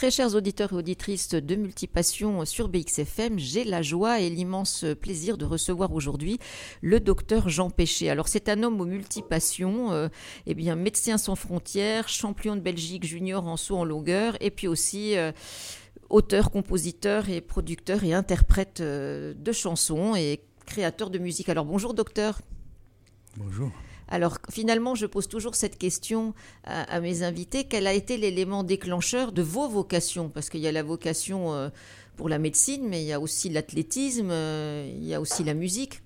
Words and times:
Très 0.00 0.10
chers 0.10 0.34
auditeurs 0.34 0.72
et 0.72 0.76
auditrices 0.76 1.28
de 1.28 1.56
Multipassion 1.56 2.46
sur 2.46 2.70
BXFM, 2.70 3.38
j'ai 3.38 3.64
la 3.64 3.82
joie 3.82 4.18
et 4.18 4.30
l'immense 4.30 4.86
plaisir 4.98 5.36
de 5.36 5.44
recevoir 5.44 5.92
aujourd'hui 5.92 6.38
le 6.80 7.00
docteur 7.00 7.50
Jean 7.50 7.68
Péché. 7.68 8.08
Alors 8.08 8.26
c'est 8.26 8.48
un 8.48 8.62
homme 8.62 8.80
aux 8.80 8.86
multipassions, 8.86 9.92
euh, 9.92 10.08
eh 10.46 10.54
bien 10.54 10.74
médecin 10.74 11.18
sans 11.18 11.36
frontières, 11.36 12.08
champion 12.08 12.56
de 12.56 12.62
Belgique 12.62 13.04
junior 13.04 13.46
en 13.46 13.58
saut 13.58 13.76
en 13.76 13.84
longueur 13.84 14.38
et 14.40 14.50
puis 14.50 14.68
aussi 14.68 15.18
euh, 15.18 15.32
auteur, 16.08 16.50
compositeur 16.50 17.28
et 17.28 17.42
producteur 17.42 18.02
et 18.02 18.14
interprète 18.14 18.80
euh, 18.80 19.34
de 19.36 19.52
chansons 19.52 20.16
et 20.16 20.40
créateur 20.64 21.10
de 21.10 21.18
musique. 21.18 21.50
Alors 21.50 21.66
bonjour 21.66 21.92
docteur. 21.92 22.40
Bonjour. 23.36 23.70
Alors 24.10 24.38
finalement, 24.50 24.96
je 24.96 25.06
pose 25.06 25.28
toujours 25.28 25.54
cette 25.54 25.78
question 25.78 26.34
à, 26.64 27.00
mes 27.00 27.22
invités. 27.22 27.64
Quel 27.64 27.86
a 27.86 27.94
été 27.94 28.16
l'élément 28.16 28.64
déclencheur 28.64 29.32
de 29.32 29.40
vos 29.40 29.68
vocations? 29.68 30.28
Parce 30.28 30.50
qu'il 30.50 30.60
y 30.60 30.66
a 30.66 30.72
la 30.72 30.82
vocation 30.82 31.54
euh, 31.54 31.68
pour 32.16 32.28
la 32.28 32.40
médecine, 32.40 32.88
mais 32.88 33.02
il 33.02 33.06
y 33.06 33.12
a 33.12 33.20
aussi 33.20 33.48
l'athlétisme, 33.48 34.30
euh, 34.30 34.92
il 34.94 35.04
y 35.04 35.14
a 35.14 35.20
aussi 35.20 35.44
la 35.44 35.54
musique. 35.54 36.02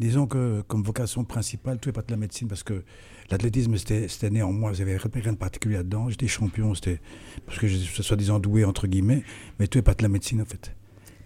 Disons 0.00 0.26
que 0.26 0.62
comme 0.62 0.82
vocation 0.82 1.24
principale, 1.24 1.78
tout 1.78 1.88
n'est 1.88 1.92
pas 1.92 2.02
de 2.02 2.10
la 2.10 2.16
médecine, 2.16 2.48
parce 2.48 2.62
que 2.62 2.84
l'athlétisme, 3.30 3.76
c'était 3.76 4.30
né 4.30 4.42
en 4.42 4.52
moi, 4.52 4.72
j'avais 4.72 4.96
rien 4.96 5.32
de 5.32 5.38
particulier 5.38 5.76
là-dedans. 5.76 6.08
J'étais 6.08 6.28
champion, 6.28 6.74
c'était 6.74 7.00
parce 7.46 7.58
que 7.58 7.66
je 7.66 7.76
suis 7.76 8.02
soi-disant 8.02 8.38
doué, 8.40 8.64
entre 8.64 8.86
guillemets, 8.86 9.22
mais 9.58 9.66
tout 9.66 9.78
n'est 9.78 9.82
pas 9.82 9.94
de 9.94 10.02
la 10.02 10.08
médecine 10.08 10.40
en 10.42 10.44
fait. 10.44 10.74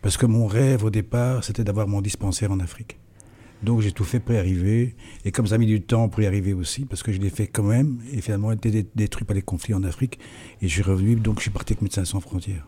Parce 0.03 0.17
que 0.17 0.27
mon 0.27 0.47
rêve 0.47 0.85
au 0.85 0.91
départ, 0.91 1.45
c'était 1.45 1.65
d'avoir 1.65 1.87
mon 1.87 2.01
dispensaire 2.01 2.51
en 2.51 2.61
Afrique. 2.61 2.99
Donc 3.63 3.81
j'ai 3.81 3.93
tout 3.93 4.05
fait 4.05 4.21
pour 4.21 4.35
y 4.35 4.39
arriver. 4.39 4.97
Et 5.25 5.33
comme 5.33 5.47
ça 5.47 5.55
a 5.55 5.59
mis 5.59 5.67
du 5.67 5.81
temps 5.83 6.09
pour 6.09 6.23
y 6.23 6.27
arriver 6.27 6.53
aussi, 6.53 6.85
parce 6.85 7.03
que 7.03 7.13
je 7.13 7.21
l'ai 7.21 7.31
fait 7.31 7.47
quand 7.47 7.63
même, 7.63 8.01
et 8.13 8.21
finalement 8.21 8.53
été 8.53 8.87
détruit 8.95 9.25
par 9.25 9.35
les 9.35 9.43
conflits 9.43 9.75
en 9.75 9.85
Afrique. 9.85 10.19
Et 10.61 10.69
je 10.69 10.73
suis 10.73 10.83
revenu, 10.83 11.17
donc 11.17 11.37
je 11.37 11.43
suis 11.43 11.51
parti 11.51 11.73
avec 11.73 11.83
Médecins 11.83 12.05
sans 12.05 12.21
frontières. 12.21 12.67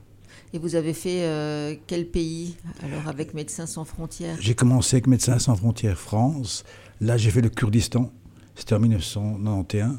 Et 0.52 0.58
vous 0.58 0.76
avez 0.76 0.94
fait 0.94 1.24
euh, 1.24 1.74
quel 1.88 2.06
pays 2.06 2.56
alors 2.84 3.08
avec 3.08 3.34
Médecins 3.34 3.66
sans 3.66 3.84
frontières? 3.84 4.36
J'ai 4.38 4.54
commencé 4.54 4.96
avec 4.96 5.08
Médecins 5.08 5.40
sans 5.40 5.56
frontières 5.56 5.98
France. 5.98 6.64
Là, 7.00 7.16
j'ai 7.16 7.30
fait 7.30 7.40
le 7.40 7.48
Kurdistan. 7.48 8.12
C'était 8.54 8.74
en 8.74 8.80
1991. 8.80 9.98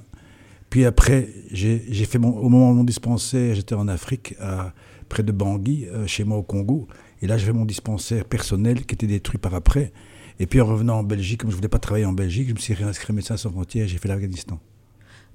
Puis 0.69 0.85
après, 0.85 1.29
j'ai 1.51 1.79
fait 2.05 2.19
mon, 2.19 2.29
au 2.29 2.49
moment 2.49 2.71
de 2.71 2.77
mon 2.77 2.83
dispensaire, 2.85 3.55
j'étais 3.55 3.75
en 3.75 3.87
Afrique, 3.87 4.35
à, 4.39 4.73
près 5.09 5.23
de 5.23 5.31
Bangui, 5.31 5.87
euh, 5.87 6.07
chez 6.07 6.23
moi 6.23 6.37
au 6.37 6.43
Congo. 6.43 6.87
Et 7.21 7.27
là, 7.27 7.37
j'avais 7.37 7.53
mon 7.53 7.65
dispensaire 7.65 8.25
personnel 8.25 8.85
qui 8.85 8.95
était 8.95 9.07
détruit 9.07 9.37
par 9.37 9.53
après. 9.55 9.91
Et 10.39 10.47
puis 10.47 10.59
en 10.59 10.65
revenant 10.65 10.99
en 10.99 11.03
Belgique, 11.03 11.41
comme 11.41 11.49
je 11.49 11.55
ne 11.55 11.57
voulais 11.57 11.69
pas 11.69 11.79
travailler 11.79 12.05
en 12.05 12.13
Belgique, 12.13 12.49
je 12.49 12.53
me 12.53 12.59
suis 12.59 12.73
réinscrit 12.73 13.13
Médecins 13.13 13.37
sans 13.37 13.51
frontières 13.51 13.85
et 13.85 13.87
j'ai 13.87 13.97
fait 13.97 14.09
l'Afghanistan. 14.09 14.59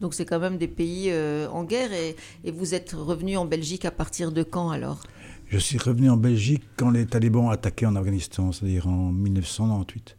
Donc 0.00 0.14
c'est 0.14 0.24
quand 0.24 0.38
même 0.38 0.56
des 0.56 0.68
pays 0.68 1.08
euh, 1.10 1.48
en 1.50 1.64
guerre 1.64 1.92
et, 1.92 2.16
vous 2.50 2.74
êtes 2.74 2.92
revenu 2.92 3.36
en 3.36 3.44
Belgique 3.44 3.84
à 3.84 3.90
partir 3.90 4.32
de 4.32 4.42
quand 4.42 4.70
alors? 4.70 5.02
Je 5.48 5.58
suis 5.58 5.78
revenu 5.78 6.10
en 6.10 6.16
Belgique 6.16 6.62
quand 6.76 6.90
les 6.90 7.06
talibans 7.06 7.46
ont 7.46 7.50
attaqué 7.50 7.84
en 7.86 7.96
Afghanistan, 7.96 8.52
c'est-à-dire 8.52 8.86
en 8.88 9.12
1998. 9.12 10.16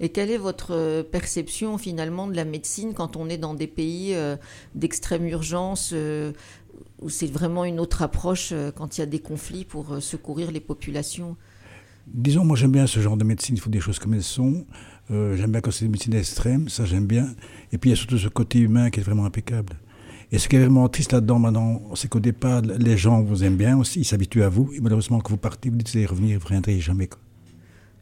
Et 0.00 0.10
quelle 0.10 0.30
est 0.30 0.38
votre 0.38 0.72
euh, 0.72 1.02
perception 1.02 1.78
finalement 1.78 2.26
de 2.26 2.34
la 2.34 2.44
médecine 2.44 2.92
quand 2.94 3.16
on 3.16 3.28
est 3.28 3.38
dans 3.38 3.54
des 3.54 3.66
pays 3.66 4.14
euh, 4.14 4.36
d'extrême 4.74 5.26
urgence 5.26 5.94
où 7.00 7.10
c'est 7.10 7.30
vraiment 7.30 7.64
une 7.64 7.80
autre 7.80 8.02
approche 8.02 8.54
quand 8.76 8.96
il 8.96 9.00
y 9.00 9.02
a 9.02 9.06
des 9.06 9.18
conflits 9.18 9.64
pour 9.64 10.00
secourir 10.00 10.50
les 10.50 10.60
populations? 10.60 11.36
Disons, 12.06 12.44
moi 12.44 12.56
j'aime 12.56 12.72
bien 12.72 12.86
ce 12.86 13.00
genre 13.00 13.16
de 13.16 13.24
médecine, 13.24 13.56
il 13.56 13.60
faut 13.60 13.70
des 13.70 13.80
choses 13.80 13.98
comme 13.98 14.14
elles 14.14 14.22
sont. 14.22 14.66
Euh, 15.10 15.36
j'aime 15.36 15.52
bien 15.52 15.60
quand 15.60 15.70
c'est 15.70 15.84
des 15.84 15.90
médecines 15.90 16.14
extrêmes, 16.14 16.68
ça 16.68 16.84
j'aime 16.84 17.06
bien. 17.06 17.28
Et 17.72 17.78
puis 17.78 17.90
il 17.90 17.92
y 17.92 17.94
a 17.94 17.96
surtout 17.96 18.18
ce 18.18 18.28
côté 18.28 18.58
humain 18.58 18.90
qui 18.90 19.00
est 19.00 19.02
vraiment 19.02 19.24
impeccable. 19.24 19.74
Et 20.30 20.38
ce 20.38 20.48
qui 20.48 20.56
est 20.56 20.60
vraiment 20.60 20.88
triste 20.88 21.12
là-dedans 21.12 21.38
maintenant, 21.38 21.82
c'est 21.94 22.08
qu'au 22.08 22.20
départ, 22.20 22.62
les 22.62 22.96
gens 22.96 23.20
vous 23.20 23.44
aiment 23.44 23.56
bien 23.56 23.78
aussi, 23.78 24.00
ils 24.00 24.04
s'habituent 24.04 24.42
à 24.42 24.48
vous. 24.48 24.72
Et 24.74 24.80
malheureusement, 24.80 25.20
quand 25.20 25.30
vous 25.30 25.36
partez, 25.36 25.68
vous 25.68 25.76
dites 25.76 25.94
allez 25.94 26.06
revenir, 26.06 26.38
vous 26.40 26.54
ne 26.54 26.80
jamais. 26.80 27.10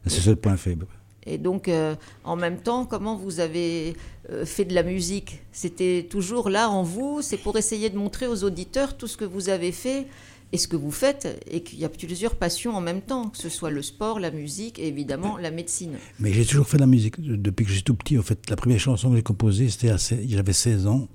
C'est 0.07 0.25
le 0.25 0.37
point 0.37 0.55
faible. 0.55 0.87
Et 1.25 1.37
donc, 1.37 1.67
euh, 1.67 1.95
en 2.23 2.35
même 2.35 2.57
temps, 2.57 2.85
comment 2.85 3.15
vous 3.15 3.41
avez 3.41 3.95
euh, 4.29 4.45
fait 4.45 4.65
de 4.65 4.73
la 4.73 4.83
musique? 4.83 5.43
C'était 5.51 6.07
toujours 6.09 6.49
là 6.49 6.69
en 6.69 6.83
vous? 6.83 7.21
C'est 7.21 7.37
pour 7.37 7.57
essayer 7.57 7.89
de 7.89 7.97
montrer 7.97 8.27
aux 8.27 8.43
auditeurs 8.43 8.97
tout 8.97 9.07
ce 9.07 9.17
que 9.17 9.25
vous 9.25 9.49
avez 9.49 9.71
fait 9.71 10.07
et 10.53 10.57
ce 10.57 10.67
que 10.67 10.75
vous 10.75 10.91
faites, 10.91 11.43
et 11.49 11.61
qu'il 11.63 11.79
y 11.79 11.85
a 11.85 11.89
plusieurs 11.89 12.35
passions 12.35 12.75
en 12.75 12.81
même 12.81 13.01
temps, 13.01 13.29
que 13.29 13.37
ce 13.37 13.49
soit 13.49 13.69
le 13.69 13.81
sport, 13.81 14.19
la 14.19 14.31
musique 14.31 14.79
et 14.79 14.87
évidemment 14.87 15.37
la 15.37 15.51
médecine. 15.51 15.93
Mais 16.19 16.33
j'ai 16.33 16.45
toujours 16.45 16.67
fait 16.67 16.77
de 16.77 16.81
la 16.81 16.87
musique 16.87 17.19
depuis 17.19 17.65
que 17.65 17.69
je 17.69 17.75
suis 17.75 17.83
tout 17.83 17.95
petit. 17.95 18.17
En 18.17 18.21
fait, 18.21 18.49
la 18.49 18.55
première 18.55 18.79
chanson 18.79 19.09
que 19.09 19.15
j'ai 19.15 19.23
composée, 19.23 19.69
c'était 19.69 19.95
j'avais 20.27 20.53
16 20.53 20.87
ans 20.87 21.07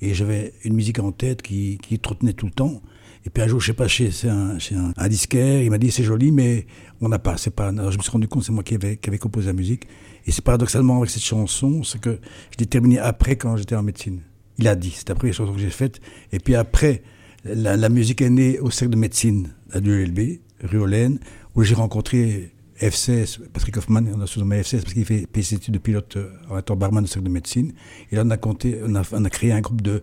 et 0.00 0.14
j'avais 0.14 0.54
une 0.64 0.74
musique 0.74 0.98
en 0.98 1.12
tête 1.12 1.42
qui, 1.42 1.78
qui 1.82 1.98
trottinait 1.98 2.34
tout 2.34 2.46
le 2.46 2.52
temps. 2.52 2.82
Et 3.26 3.30
puis 3.30 3.42
un 3.42 3.48
jour, 3.48 3.58
je 3.58 3.68
sais 3.68 3.72
pas, 3.72 3.88
chez, 3.88 4.10
un, 4.28 4.58
chez 4.58 4.74
un, 4.74 5.08
disquaire, 5.08 5.62
il 5.62 5.70
m'a 5.70 5.78
dit 5.78 5.90
c'est 5.90 6.04
joli, 6.04 6.30
mais 6.30 6.66
on 7.00 7.08
n'a 7.08 7.18
pas. 7.18 7.36
Pas. 7.56 7.68
Alors, 7.68 7.90
je 7.90 7.96
me 7.96 8.02
suis 8.02 8.12
rendu 8.12 8.28
compte, 8.28 8.44
c'est 8.44 8.52
moi 8.52 8.62
qui 8.62 8.74
avais, 8.74 8.98
qui 8.98 9.08
avait 9.08 9.18
composé 9.18 9.46
la 9.46 9.54
musique. 9.54 9.88
Et 10.26 10.30
c'est 10.30 10.44
paradoxalement 10.44 10.98
avec 10.98 11.10
cette 11.10 11.22
chanson, 11.22 11.82
c'est 11.82 12.00
que 12.00 12.20
je 12.50 12.58
l'ai 12.58 12.66
terminée 12.66 12.98
après 12.98 13.36
quand 13.36 13.56
j'étais 13.56 13.76
en 13.76 13.82
médecine. 13.82 14.20
Il 14.58 14.68
a 14.68 14.76
dit, 14.76 14.90
c'est 14.90 15.08
la 15.08 15.14
première 15.14 15.34
chanson 15.34 15.52
que 15.52 15.58
j'ai 15.58 15.70
faite. 15.70 16.00
Et 16.32 16.38
puis 16.38 16.54
après, 16.54 17.02
la, 17.44 17.88
musique 17.88 18.22
est 18.22 18.30
née 18.30 18.58
au 18.58 18.70
cercle 18.70 18.94
de 18.94 18.98
médecine 18.98 19.50
à 19.72 19.80
l'ULB, 19.80 20.38
rue 20.62 20.78
Olaine, 20.78 21.18
où 21.54 21.62
j'ai 21.62 21.74
rencontré 21.74 22.52
F16, 22.80 23.40
Patrick 23.52 23.76
Hoffman, 23.76 24.02
on 24.14 24.20
a 24.20 24.26
souvent 24.26 24.46
F16 24.46 24.82
parce 24.82 24.94
qu'il 24.94 25.04
fait 25.04 25.26
PCT 25.26 25.70
de 25.70 25.78
pilote 25.78 26.18
étant 26.58 26.76
barman 26.76 27.04
au 27.04 27.06
cercle 27.06 27.26
de 27.26 27.32
médecine. 27.32 27.72
Et 28.10 28.16
là, 28.16 28.24
on 28.24 29.24
a, 29.24 29.30
créé 29.30 29.52
un 29.52 29.60
groupe 29.60 29.82
de, 29.82 30.02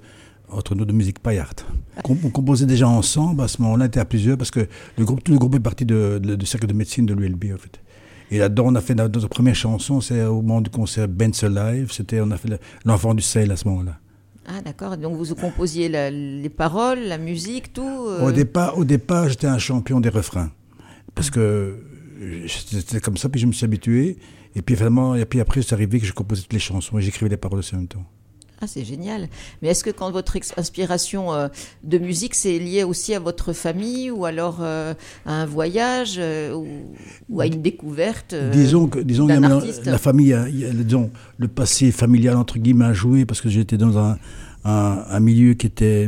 entre 0.49 0.75
nous 0.75 0.85
de 0.85 0.93
musique 0.93 1.19
paillarde. 1.19 1.61
On, 2.07 2.15
composait 2.29 2.65
déjà 2.65 2.87
ensemble, 2.87 3.41
à 3.41 3.47
ce 3.47 3.61
moment-là, 3.61 3.85
on 3.85 3.87
était 3.87 3.99
à 3.99 4.05
plusieurs, 4.05 4.37
parce 4.37 4.51
que 4.51 4.67
le 4.97 5.05
groupe, 5.05 5.23
tout 5.23 5.31
le 5.31 5.39
groupe 5.39 5.55
est 5.55 5.59
parti 5.59 5.85
du 5.85 6.45
cercle 6.45 6.67
de 6.67 6.73
médecine 6.73 7.05
de 7.05 7.13
l'ULB, 7.13 7.45
en 7.53 7.57
fait. 7.57 7.79
Et 8.29 8.37
là-dedans, 8.37 8.67
on 8.67 8.75
a 8.75 8.81
fait 8.81 8.95
notre 8.95 9.27
première 9.27 9.55
chanson, 9.55 9.99
c'est 9.99 10.23
au 10.23 10.41
moment 10.41 10.61
du 10.61 10.69
concert 10.69 11.09
Ben's 11.09 11.43
Alive, 11.43 11.91
c'était, 11.91 12.21
on 12.21 12.31
a 12.31 12.37
fait 12.37 12.61
l'enfant 12.85 13.13
du 13.13 13.21
sel 13.21 13.51
à 13.51 13.57
ce 13.57 13.67
moment-là. 13.67 13.99
Ah 14.45 14.61
d'accord, 14.61 14.97
donc 14.97 15.15
vous 15.15 15.35
composiez 15.35 15.87
les 15.89 16.49
paroles, 16.49 16.99
la 16.99 17.17
musique, 17.17 17.73
tout 17.73 18.05
euh 18.07 18.25
Au 18.25 18.31
départ, 18.31 18.77
au 18.77 18.83
départ 18.83 19.29
j'étais 19.29 19.47
un 19.47 19.59
champion 19.59 19.99
des 19.99 20.09
refrains. 20.09 20.51
Parce 21.13 21.29
que 21.29 21.83
c'était 22.47 22.99
comme 22.99 23.17
ça, 23.17 23.29
puis 23.29 23.39
je 23.39 23.47
me 23.47 23.51
suis 23.51 23.65
habitué. 23.65 24.17
Et 24.55 24.61
puis 24.61 24.75
vraiment, 24.75 25.15
et 25.15 25.25
puis 25.25 25.39
après, 25.39 25.61
c'est 25.61 25.73
arrivé 25.73 25.99
que 25.99 26.05
je 26.05 26.13
composais 26.13 26.41
toutes 26.41 26.53
les 26.53 26.59
chansons 26.59 26.97
et 26.97 27.01
j'écrivais 27.01 27.29
les 27.29 27.37
paroles 27.37 27.59
aussi 27.59 27.75
en 27.75 27.79
même 27.79 27.87
temps. 27.87 28.05
Ah, 28.61 28.67
c'est 28.67 28.85
génial. 28.85 29.27
Mais 29.61 29.69
est-ce 29.69 29.83
que 29.83 29.89
quand 29.89 30.11
votre 30.11 30.37
inspiration 30.57 31.33
euh, 31.33 31.47
de 31.83 31.97
musique, 31.97 32.35
c'est 32.35 32.59
lié 32.59 32.83
aussi 32.83 33.13
à 33.13 33.19
votre 33.19 33.53
famille 33.53 34.11
ou 34.11 34.25
alors 34.25 34.59
euh, 34.61 34.93
à 35.25 35.33
un 35.33 35.45
voyage 35.45 36.21
ou, 37.29 37.41
à 37.41 37.47
une 37.47 37.61
découverte 37.61 38.35
Disons 38.51 38.87
que 38.87 38.99
disons, 38.99 39.27
la 39.27 39.97
famille, 39.97 40.37
disons, 40.51 41.09
le 41.37 41.47
passé 41.47 41.91
familial, 41.91 42.37
entre 42.37 42.59
guillemets, 42.59 42.85
a 42.85 42.93
joué 42.93 43.25
parce 43.25 43.41
que 43.41 43.49
j'étais 43.49 43.77
dans 43.77 43.97
un, 43.97 44.17
un, 44.63 45.19
milieu 45.19 45.53
qui 45.53 45.67
était 45.67 46.07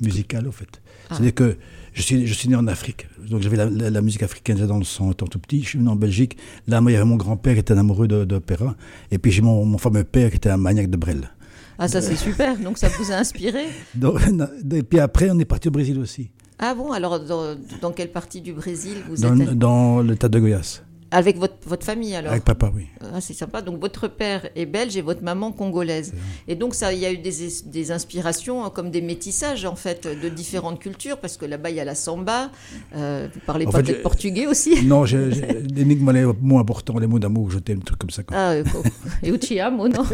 multi-musical, 0.00 0.48
en 0.48 0.52
fait. 0.52 0.80
Ah. 1.08 1.14
C'est-à-dire 1.14 1.34
que 1.34 1.56
je 1.92 2.02
suis, 2.02 2.26
je 2.26 2.34
suis 2.34 2.48
né 2.48 2.56
en 2.56 2.66
Afrique. 2.66 3.06
Donc 3.28 3.40
j'avais 3.40 3.56
la, 3.56 4.00
musique 4.02 4.22
africaine 4.22 4.58
dans 4.66 4.78
le 4.78 4.84
sang 4.84 5.12
étant 5.12 5.26
tout 5.26 5.38
petit. 5.38 5.62
Je 5.62 5.68
suis 5.70 5.78
venu 5.78 5.88
en 5.88 5.96
Belgique. 5.96 6.36
Là, 6.68 6.80
moi, 6.80 6.90
il 6.90 6.94
y 6.94 6.96
avait 6.96 7.06
mon 7.06 7.16
grand-père 7.16 7.54
qui 7.54 7.60
était 7.60 7.72
un 7.72 7.78
amoureux 7.78 8.06
d'opéra. 8.06 8.76
Et 9.10 9.18
puis 9.18 9.32
j'ai 9.32 9.42
mon, 9.42 9.64
mon, 9.64 9.78
fameux 9.78 10.04
père 10.04 10.30
qui 10.30 10.36
était 10.36 10.50
un 10.50 10.58
maniaque 10.58 10.90
de 10.90 10.96
Brel. 10.96 11.30
Ah, 11.78 11.88
ça 11.88 12.00
c'est 12.00 12.16
super. 12.16 12.58
Donc 12.58 12.78
ça 12.78 12.88
vous 12.88 13.12
a 13.12 13.16
inspiré 13.16 13.66
Et 14.74 14.82
puis 14.82 15.00
après, 15.00 15.30
on 15.30 15.38
est 15.38 15.44
parti 15.44 15.68
au 15.68 15.70
Brésil 15.70 15.98
aussi. 15.98 16.30
Ah 16.58 16.74
bon? 16.74 16.92
Alors 16.92 17.20
dans, 17.20 17.92
quelle 17.92 18.12
partie 18.12 18.40
du 18.40 18.52
Brésil 18.52 18.96
vous 19.08 19.16
dans, 19.16 19.38
êtes 19.38 19.58
Dans 19.58 20.00
l'état 20.00 20.28
de 20.28 20.38
Goiás. 20.38 20.82
Avec 21.10 21.38
votre, 21.38 21.56
votre 21.66 21.84
famille 21.84 22.14
alors 22.16 22.32
Avec 22.32 22.44
papa, 22.44 22.70
oui. 22.74 22.86
Ah, 23.00 23.20
c'est 23.20 23.34
sympa. 23.34 23.62
Donc 23.62 23.80
votre 23.80 24.08
père 24.08 24.48
est 24.56 24.66
belge 24.66 24.96
et 24.96 25.02
votre 25.02 25.22
maman 25.22 25.52
congolaise. 25.52 26.14
Et 26.48 26.54
donc 26.54 26.74
ça, 26.74 26.92
il 26.92 26.98
y 26.98 27.06
a 27.06 27.12
eu 27.12 27.18
des, 27.18 27.32
des, 27.66 27.90
inspirations 27.90 28.64
hein, 28.64 28.70
comme 28.74 28.90
des 28.90 29.00
métissages 29.00 29.64
en 29.64 29.76
fait 29.76 30.06
de 30.06 30.28
différentes 30.28 30.80
cultures 30.80 31.18
parce 31.18 31.36
que 31.36 31.46
là-bas 31.46 31.70
il 31.70 31.76
y 31.76 31.80
a 31.80 31.84
la 31.84 31.94
samba. 31.94 32.50
Euh, 32.94 33.28
vous 33.32 33.40
parlez 33.46 33.66
pas 33.66 33.82
peut-être 33.82 34.02
portugais 34.02 34.46
aussi 34.46 34.82
Non, 34.84 35.04
l'énigme 35.04 36.16
est 36.16 36.24
moins 36.42 36.60
important, 36.60 36.98
les 36.98 37.06
mots 37.06 37.18
d'amour, 37.18 37.50
je 37.50 37.58
t'aime, 37.58 37.82
truc 37.82 37.98
comme 37.98 38.10
ça. 38.10 38.22
Quoi. 38.22 38.36
Ah, 38.36 38.56
et 38.56 39.30
euh, 39.30 39.38
te 39.38 39.58
amo, 39.60 39.88
non 39.88 40.04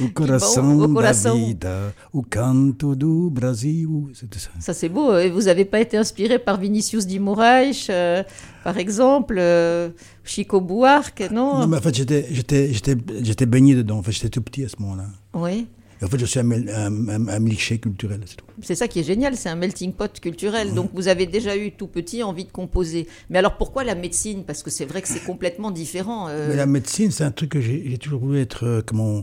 O 0.00 0.08
coração, 0.10 0.94
coração 0.94 1.38
da 1.38 1.46
vida, 1.46 1.94
o 2.12 2.22
canto 2.22 2.94
do 2.96 3.30
Brasil. 3.30 4.10
Ça, 4.14 4.26
ça 4.58 4.74
c'est 4.74 4.88
beau. 4.88 5.16
Et 5.18 5.30
vous 5.30 5.42
n'avez 5.42 5.64
pas 5.64 5.80
été 5.80 5.96
inspiré 5.96 6.38
par 6.38 6.58
Vinicius 6.58 7.06
de 7.06 7.18
Moraes, 7.18 7.88
euh, 7.90 8.22
par 8.64 8.78
exemple, 8.78 9.36
euh, 9.38 9.90
Chico 10.24 10.60
Buarque, 10.60 11.24
non? 11.30 11.60
Non, 11.60 11.66
mais 11.66 11.76
en 11.76 11.80
fait, 11.80 11.94
j'étais 11.94 13.46
baigné 13.46 13.74
dedans. 13.74 13.98
En 13.98 14.02
fait, 14.02 14.12
j'étais 14.12 14.30
tout 14.30 14.42
petit 14.42 14.64
à 14.64 14.68
ce 14.68 14.76
moment-là. 14.80 15.06
Oui. 15.34 15.66
en 16.02 16.06
fait, 16.06 16.18
je 16.18 16.26
suis 16.26 16.40
un, 16.40 16.50
un, 16.50 17.44
culturel, 17.78 18.20
c'est 18.26 18.36
tout. 18.36 18.46
C'est 18.62 18.74
ça 18.74 18.88
qui 18.88 19.00
est 19.00 19.04
génial, 19.04 19.36
c'est 19.36 19.48
un 19.48 19.56
melting 19.56 19.92
pot 19.92 20.20
culturel. 20.20 20.72
Donc, 20.74 20.90
vous 20.94 21.08
avez 21.08 21.26
déjà 21.26 21.56
eu 21.56 21.72
tout 21.72 21.86
petit 21.86 22.22
envie 22.22 22.44
de 22.44 22.50
composer. 22.52 23.08
Mais 23.28 23.38
alors, 23.38 23.56
pourquoi 23.58 23.84
la 23.84 23.94
médecine? 23.94 24.44
Parce 24.44 24.62
que 24.62 24.70
c'est 24.70 24.86
vrai 24.86 25.02
que 25.02 25.08
c'est 25.08 25.24
complètement 25.24 25.70
différent. 25.70 26.28
Euh. 26.28 26.48
Mais 26.48 26.56
la 26.56 26.66
médecine, 26.66 27.10
c'est 27.10 27.24
un 27.24 27.30
truc 27.30 27.50
que 27.50 27.60
j'ai 27.60 27.98
toujours 27.98 28.20
voulu 28.20 28.40
être, 28.40 28.82
comment, 28.86 29.18
euh, 29.18 29.22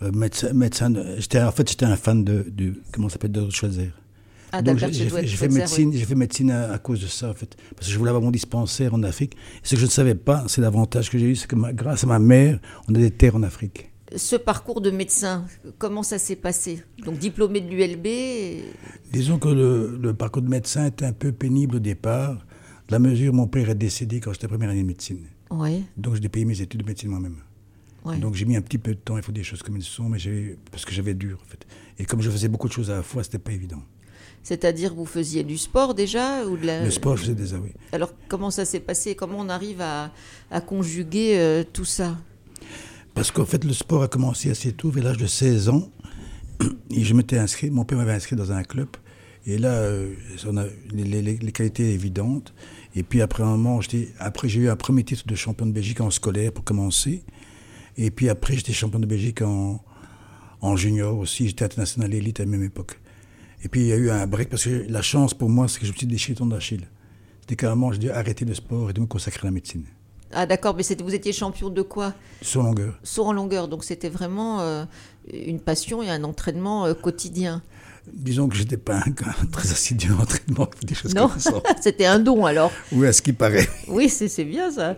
médecin, 0.00 0.52
médecin 0.52 0.92
j'étais, 1.18 1.40
en 1.42 1.52
fait, 1.52 1.68
j'étais 1.68 1.84
un 1.86 1.96
fan 1.96 2.24
de, 2.24 2.44
de 2.50 2.74
comment 2.92 3.08
s'appelle, 3.08 3.32
de 3.32 3.48
Schweitzer. 3.50 3.90
Ah, 4.52 4.62
Donc 4.62 4.78
j'ai 4.78 5.08
fait, 5.08 5.48
médecine, 5.48 5.92
j'ai 5.92 6.04
fait 6.04 6.14
médecine 6.14 6.50
à, 6.52 6.72
à 6.72 6.78
cause 6.78 7.00
de 7.00 7.08
ça 7.08 7.30
en 7.30 7.34
fait, 7.34 7.56
parce 7.74 7.88
que 7.88 7.92
je 7.92 7.98
voulais 7.98 8.10
avoir 8.10 8.22
mon 8.22 8.30
dispensaire 8.30 8.94
en 8.94 9.02
Afrique. 9.02 9.34
Et 9.34 9.66
ce 9.66 9.74
que 9.74 9.80
je 9.80 9.86
ne 9.86 9.90
savais 9.90 10.14
pas, 10.14 10.44
c'est 10.46 10.60
l'avantage 10.60 11.10
que 11.10 11.18
j'ai 11.18 11.26
eu, 11.30 11.34
c'est 11.36 11.48
que 11.48 11.56
ma- 11.56 11.72
grâce 11.72 12.04
à 12.04 12.06
ma 12.06 12.20
mère, 12.20 12.60
on 12.88 12.94
a 12.94 12.98
des 12.98 13.10
terres 13.10 13.34
en 13.34 13.42
Afrique. 13.42 13.90
oui. 14.12 14.18
Ce 14.18 14.36
parcours 14.36 14.80
de 14.80 14.92
médecin, 14.92 15.44
comment 15.78 16.04
ça 16.04 16.18
s'est 16.18 16.36
passé? 16.36 16.84
Donc 17.04 17.18
diplômé 17.18 17.60
de 17.62 17.68
l'ULB. 17.68 18.06
et- 18.06 18.64
Disons 19.12 19.38
que 19.38 19.48
le, 19.48 19.98
le 20.00 20.14
parcours 20.14 20.42
de 20.42 20.48
médecin 20.48 20.86
était 20.86 21.04
un 21.06 21.12
peu 21.12 21.32
pénible 21.32 21.76
au 21.76 21.80
départ, 21.80 22.34
de 22.34 22.92
la 22.92 23.00
mesure 23.00 23.32
où 23.32 23.36
mon 23.36 23.48
père 23.48 23.70
est 23.70 23.74
décédé 23.74 24.20
quand 24.20 24.32
j'étais 24.32 24.46
première 24.46 24.70
année 24.70 24.82
de 24.82 24.86
médecine. 24.86 25.18
Ouais, 25.50 25.82
Donc 25.96 26.14
j'ai 26.14 26.28
payé 26.28 26.44
mes 26.44 26.60
études 26.60 26.82
de 26.82 26.86
médecine 26.86 27.10
moi-même. 27.10 27.38
Ouais. 28.04 28.18
Donc 28.18 28.34
j'ai 28.34 28.44
mis 28.44 28.56
un 28.56 28.62
petit 28.62 28.78
peu 28.78 28.94
de 28.94 29.00
temps, 29.00 29.16
il 29.16 29.22
faut 29.22 29.32
des 29.32 29.42
choses 29.42 29.62
comme 29.62 29.76
elles 29.76 29.82
sont, 29.82 30.08
mais 30.08 30.18
parce 30.70 30.84
que 30.84 30.92
j'avais 30.92 31.14
dur 31.14 31.38
en 31.44 31.48
fait. 31.48 31.66
Et 31.98 32.04
comme 32.04 32.20
je 32.20 32.30
faisais 32.30 32.48
beaucoup 32.48 32.68
de 32.68 32.72
choses 32.72 32.90
à 32.90 32.96
la 32.96 33.02
fois, 33.02 33.22
c'était 33.24 33.38
pas 33.38 33.52
évident. 33.52 33.82
C'est-à-dire 34.42 34.90
que 34.90 34.96
vous 34.96 35.06
faisiez 35.06 35.42
du 35.42 35.56
sport 35.56 35.94
déjà 35.94 36.44
ou 36.46 36.56
de 36.58 36.66
la... 36.66 36.84
Le 36.84 36.90
sport, 36.90 37.16
je 37.16 37.22
faisais 37.22 37.34
déjà, 37.34 37.56
oui. 37.56 37.70
Alors 37.92 38.12
comment 38.28 38.50
ça 38.50 38.64
s'est 38.66 38.80
passé? 38.80 39.14
Comment 39.14 39.38
on 39.38 39.48
arrive 39.48 39.80
à, 39.80 40.12
à 40.50 40.60
conjuguer 40.60 41.38
euh, 41.38 41.64
tout 41.72 41.86
ça? 41.86 42.18
Parce 43.14 43.30
qu'en 43.30 43.46
fait, 43.46 43.64
le 43.64 43.72
sport 43.72 44.02
a 44.02 44.08
commencé 44.08 44.50
assez 44.50 44.72
tôt, 44.72 44.90
vers 44.90 45.04
l'âge 45.04 45.16
de 45.16 45.26
16 45.26 45.68
ans. 45.70 45.88
Et 46.90 47.04
je 47.04 47.14
m'étais 47.14 47.38
inscrit, 47.38 47.70
mon 47.70 47.84
père 47.84 47.96
m'avait 47.98 48.12
inscrit 48.12 48.36
dans 48.36 48.52
un 48.52 48.62
club. 48.64 48.88
Et 49.46 49.56
là, 49.58 49.72
euh, 49.72 50.12
on 50.46 50.56
a 50.56 50.64
les, 50.92 51.04
les- 51.04 51.36
les 51.36 51.52
qualités 51.52 51.92
évidentes. 51.92 52.52
Et 52.96 53.02
puis 53.02 53.22
après 53.22 53.42
un 53.42 53.56
moment, 53.56 53.80
après 54.18 54.48
j'ai 54.48 54.60
eu 54.60 54.68
un 54.68 54.76
premier 54.76 55.04
titre 55.04 55.26
de 55.26 55.34
champion 55.34 55.66
de 55.66 55.72
Belgique 55.72 56.00
en 56.00 56.10
scolaire 56.10 56.52
pour 56.52 56.64
commencer. 56.64 57.22
Et 57.96 58.10
puis 58.10 58.28
après, 58.28 58.54
j'étais 58.54 58.72
champion 58.72 58.98
de 58.98 59.06
Belgique 59.06 59.42
en, 59.42 59.82
en 60.60 60.76
junior 60.76 61.18
aussi. 61.18 61.48
J'étais 61.48 61.64
international 61.64 62.12
élite 62.14 62.40
à 62.40 62.44
la 62.44 62.50
même 62.50 62.64
époque. 62.64 63.00
Et 63.64 63.68
puis 63.68 63.80
il 63.80 63.86
y 63.86 63.92
a 63.92 63.96
eu 63.96 64.10
un 64.10 64.26
break 64.26 64.50
parce 64.50 64.64
que 64.64 64.86
la 64.88 65.02
chance 65.02 65.32
pour 65.32 65.48
moi, 65.48 65.68
c'est 65.68 65.80
que 65.80 65.86
je 65.86 65.92
me 65.92 65.96
suis 65.96 66.06
déchiré 66.06 66.36
tendon 66.36 66.54
d'Achille. 66.54 66.86
C'était 67.40 67.56
carrément, 67.56 67.92
j'ai 67.92 67.98
dû 67.98 68.10
arrêter 68.10 68.44
le 68.44 68.54
sport 68.54 68.90
et 68.90 68.92
de 68.92 69.00
me 69.00 69.06
consacrer 69.06 69.46
à 69.46 69.48
la 69.48 69.52
médecine. 69.52 69.84
Ah 70.32 70.46
d'accord, 70.46 70.74
mais 70.76 70.82
vous 71.02 71.14
étiez 71.14 71.32
champion 71.32 71.70
de 71.70 71.82
quoi? 71.82 72.12
Sur 72.42 72.62
longueur. 72.62 72.98
Saut 73.02 73.24
en 73.24 73.32
longueur, 73.32 73.68
donc 73.68 73.84
c'était 73.84 74.08
vraiment 74.08 74.60
euh, 74.60 74.84
une 75.32 75.60
passion 75.60 76.02
et 76.02 76.10
un 76.10 76.24
entraînement 76.24 76.86
euh, 76.86 76.94
quotidien. 76.94 77.62
Disons 78.12 78.48
que 78.48 78.56
j'étais 78.56 78.76
pas 78.76 78.96
un 78.96 79.46
très 79.52 79.70
assidu 79.70 80.08
des 80.82 80.94
choses 80.94 81.14
Non, 81.14 81.28
comme 81.28 81.38
ça. 81.38 81.62
c'était 81.80 82.06
un 82.06 82.18
don 82.18 82.44
alors. 82.44 82.72
Oui, 82.92 83.06
à 83.06 83.12
ce 83.12 83.22
qui 83.22 83.32
paraît. 83.32 83.68
Oui, 83.86 84.08
c'est 84.08 84.44
bien 84.44 84.70
ça. 84.70 84.96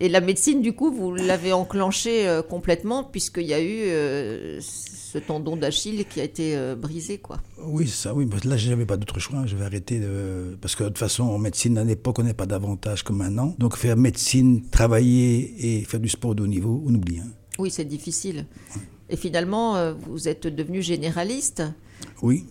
Et 0.00 0.08
la 0.08 0.20
médecine, 0.20 0.60
du 0.62 0.72
coup, 0.72 0.90
vous 0.92 1.14
l'avez 1.14 1.52
enclenchée 1.52 2.26
euh, 2.26 2.42
complètement 2.42 3.04
puisqu'il 3.04 3.46
y 3.46 3.54
a 3.54 3.60
eu 3.60 3.82
euh, 3.86 4.60
ce 4.60 5.18
tendon 5.18 5.56
d'Achille 5.56 6.04
qui 6.04 6.20
a 6.20 6.24
été 6.24 6.56
euh, 6.56 6.74
brisé, 6.74 7.18
quoi. 7.18 7.38
Oui, 7.62 7.86
ça, 7.86 8.14
oui. 8.14 8.26
Parce 8.26 8.42
que 8.42 8.48
là, 8.48 8.56
j'avais 8.56 8.86
pas 8.86 8.96
d'autre 8.96 9.20
choix. 9.20 9.44
Je 9.46 9.56
vais 9.56 9.64
arrêter 9.64 10.00
de... 10.00 10.56
Parce 10.60 10.74
que 10.74 10.82
de 10.84 10.88
toute 10.88 10.98
façon, 10.98 11.24
en 11.24 11.38
médecine, 11.38 11.78
à 11.78 11.84
l'époque, 11.84 12.18
on 12.18 12.24
n'est 12.24 12.34
pas 12.34 12.46
davantage 12.46 13.02
comme 13.04 13.18
maintenant. 13.18 13.54
Donc, 13.58 13.76
faire 13.76 13.96
médecine, 13.96 14.68
travailler 14.70 15.78
et 15.78 15.84
faire 15.84 16.00
du 16.00 16.08
sport 16.08 16.34
de 16.34 16.42
haut 16.42 16.46
niveau, 16.48 16.82
on 16.86 16.94
oublie. 16.94 17.20
hein. 17.20 17.28
Oui, 17.58 17.70
c'est 17.70 17.84
difficile. 17.84 18.46
Et 19.08 19.16
finalement, 19.16 19.76
euh, 19.76 19.92
vous 19.92 20.26
êtes 20.28 20.46
devenu 20.48 20.82
généraliste 20.82 21.62
Oui. 22.22 22.46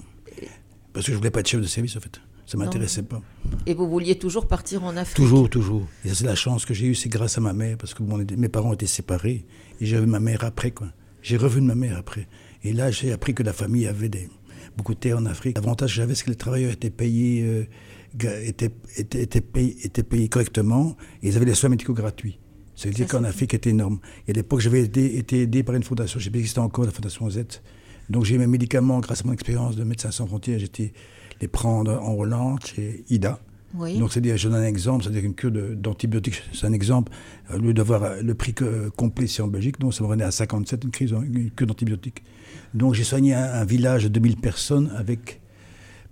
Parce 0.93 1.05
que 1.05 1.11
je 1.11 1.17
voulais 1.17 1.31
pas 1.31 1.41
être 1.41 1.47
chef 1.49 1.59
de 1.59 1.67
service, 1.67 1.97
en 1.97 1.99
fait. 1.99 2.21
Ça 2.45 2.57
m'intéressait 2.57 3.03
pas. 3.03 3.21
et 3.65 3.73
vous 3.73 3.89
vouliez 3.89 4.15
toujours 4.17 4.47
partir 4.47 4.83
en 4.83 4.95
Afrique? 4.97 5.15
Toujours, 5.15 5.49
toujours. 5.49 5.87
Et 6.03 6.09
c'est 6.13 6.25
la 6.25 6.35
chance 6.35 6.65
que 6.65 6.73
j'ai 6.73 6.87
eue, 6.87 6.95
c'est 6.95 7.09
grâce 7.09 7.37
à 7.37 7.41
ma 7.41 7.53
mère, 7.53 7.77
parce 7.77 7.93
que 7.93 8.03
mon- 8.03 8.17
mes 8.17 8.49
parents 8.49 8.73
étaient 8.73 8.85
séparés. 8.85 9.45
Et 9.79 9.85
j'ai 9.85 9.99
vu 9.99 10.05
ma 10.05 10.19
mère 10.19 10.43
après, 10.43 10.71
quoi. 10.71 10.87
J'ai 11.21 11.37
revu 11.37 11.61
de 11.61 11.65
ma 11.65 11.75
mère 11.75 11.97
après. 11.97 12.27
Et 12.63 12.73
là, 12.73 12.91
j'ai 12.91 13.11
appris 13.13 13.33
que 13.33 13.43
la 13.43 13.53
famille 13.53 13.87
avait 13.87 14.09
des, 14.09 14.29
beaucoup 14.77 14.93
de 14.93 14.99
terres 14.99 15.17
en 15.17 15.25
Afrique. 15.25 15.55
L'avantage 15.57 15.91
que 15.91 15.95
j'avais, 15.95 16.15
c'est 16.15 16.25
que 16.25 16.29
les 16.31 16.35
travailleurs 16.35 16.71
étaient 16.73 16.89
payés, 16.89 17.43
euh, 17.43 17.63
ga- 18.15 18.41
étaient, 18.41 18.71
étaient, 18.97 19.21
étaient 19.23 19.41
payés, 19.41 19.77
étaient 19.83 20.03
payés 20.03 20.27
correctement, 20.27 20.97
et 21.21 21.29
ils 21.29 21.37
avaient 21.37 21.45
les 21.45 21.53
soins 21.55 21.69
médicaux 21.69 21.93
gratuits. 21.93 22.39
Ça 22.75 22.89
veut 22.89 22.93
dire 22.93 23.07
Ça, 23.09 23.17
qu'en 23.17 23.23
Afrique, 23.23 23.51
c'était 23.51 23.69
énorme. 23.69 23.99
Et 24.27 24.31
à 24.31 24.33
l'époque, 24.33 24.59
j'avais 24.59 24.81
été, 24.83 25.17
été 25.17 25.41
aidé 25.43 25.63
par 25.63 25.75
une 25.75 25.83
fondation, 25.83 26.19
je 26.19 26.25
sais 26.25 26.29
pas 26.31 26.39
si 26.39 26.47
c'était 26.47 26.59
encore 26.59 26.85
la 26.85 26.91
Fondation 26.91 27.29
Z. 27.29 27.45
Donc 28.09 28.25
j'ai 28.25 28.37
mes 28.37 28.47
médicaments, 28.47 28.99
grâce 28.99 29.21
à 29.21 29.23
mon 29.27 29.31
expérience 29.33 29.75
de 29.77 29.83
Médecins 29.85 30.11
sans 30.11 30.27
frontières, 30.27 30.59
j'étais 30.59 30.91
les 31.43 31.47
prendre 31.49 31.91
en 32.01 32.13
Hollande, 32.13 32.59
chez 32.65 33.03
IDA. 33.09 33.37
Oui. 33.75 33.97
Donc, 33.97 34.11
c'est-à-dire, 34.11 34.37
je 34.37 34.47
donne 34.47 34.59
un 34.59 34.65
exemple, 34.65 35.03
c'est-à-dire 35.03 35.25
une 35.25 35.33
cure 35.33 35.51
d'antibiotiques, 35.51 36.41
c'est 36.53 36.67
un 36.67 36.73
exemple. 36.73 37.11
Au 37.53 37.57
lieu 37.57 37.73
d'avoir 37.73 38.03
euh, 38.03 38.21
le 38.21 38.33
prix 38.35 38.53
que- 38.53 38.89
complet 38.89 39.25
ici 39.25 39.41
en 39.41 39.47
Belgique, 39.47 39.79
donc 39.79 39.93
ça 39.93 40.03
me 40.03 40.07
revenait 40.07 40.23
à 40.23 40.31
57, 40.31 40.83
une, 40.83 40.91
crise, 40.91 41.11
une 41.11 41.49
cure 41.51 41.67
d'antibiotiques. 41.67 42.23
Donc, 42.73 42.93
j'ai 42.93 43.03
soigné 43.03 43.33
un, 43.33 43.43
un 43.61 43.65
village 43.65 44.03
de 44.03 44.09
2000 44.09 44.37
personnes 44.37 44.91
avec 44.95 45.41